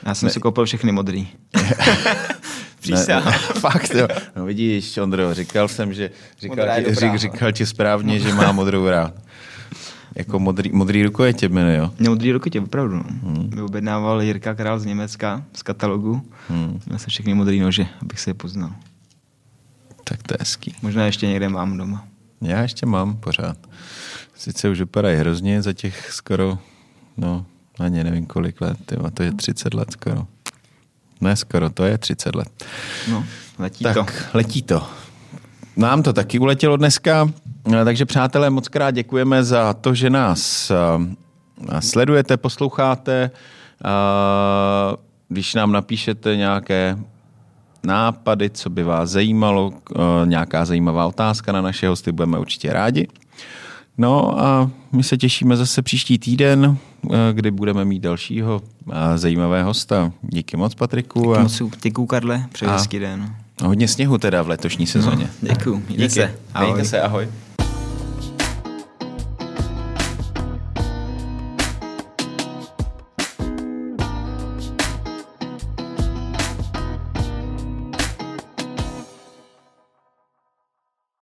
[0.06, 0.32] Já jsem ne.
[0.32, 1.28] si koupil všechny modrý.
[2.80, 3.24] Přísahám.
[3.24, 4.08] Ne, fakt jo.
[4.36, 8.88] No vidíš, Ondro, říkal jsem, že říkal, ti, řík, říkal ti správně, že má modrou
[8.88, 9.14] rád.
[10.14, 11.90] Jako modrý, modrý rukojetje jmenuje, jo?
[11.98, 12.96] Mě modrý rukojetje, opravdu.
[12.96, 13.04] No.
[13.22, 13.50] Hmm.
[13.52, 16.22] Mě objednával Jirka Král z Německa, z katalogu.
[16.48, 16.80] Hmm.
[16.86, 18.70] Měl jsem všechny modrý nože, abych se je poznal.
[20.04, 20.74] Tak to je hezký.
[20.82, 22.04] Možná ještě někde mám doma.
[22.40, 23.56] Já ještě mám pořád.
[24.34, 26.58] Sice už vypadají hrozně za těch skoro,
[27.16, 27.46] no,
[27.78, 30.26] ani nevím kolik let, tyma, to je 30 let skoro.
[31.20, 32.64] Ne skoro, to je 30 let.
[33.10, 33.24] No,
[33.58, 34.06] letí tak, to.
[34.34, 34.86] letí to.
[35.76, 37.30] Nám to taky uletělo dneska,
[37.84, 40.72] takže přátelé, moc krát děkujeme za to, že nás
[41.80, 43.30] sledujete, posloucháte.
[45.28, 46.98] Když nám napíšete nějaké
[47.86, 49.72] nápady, co by vás zajímalo,
[50.24, 53.08] nějaká zajímavá otázka na naše hosty, budeme určitě rádi.
[53.98, 56.76] No a my se těšíme zase příští týden,
[57.32, 58.62] kdy budeme mít dalšího
[59.14, 60.12] zajímavého hosta.
[60.22, 61.36] Díky moc, Patriku.
[61.36, 61.42] A...
[61.42, 61.62] Moc
[62.08, 63.36] Karle, přeji hezký den.
[63.62, 65.28] Hodně sněhu teda v letošní sezóně.
[65.42, 66.34] No, děkuju, mějte se.
[66.54, 66.72] Ahoj.
[66.72, 67.28] Mějte se, ahoj.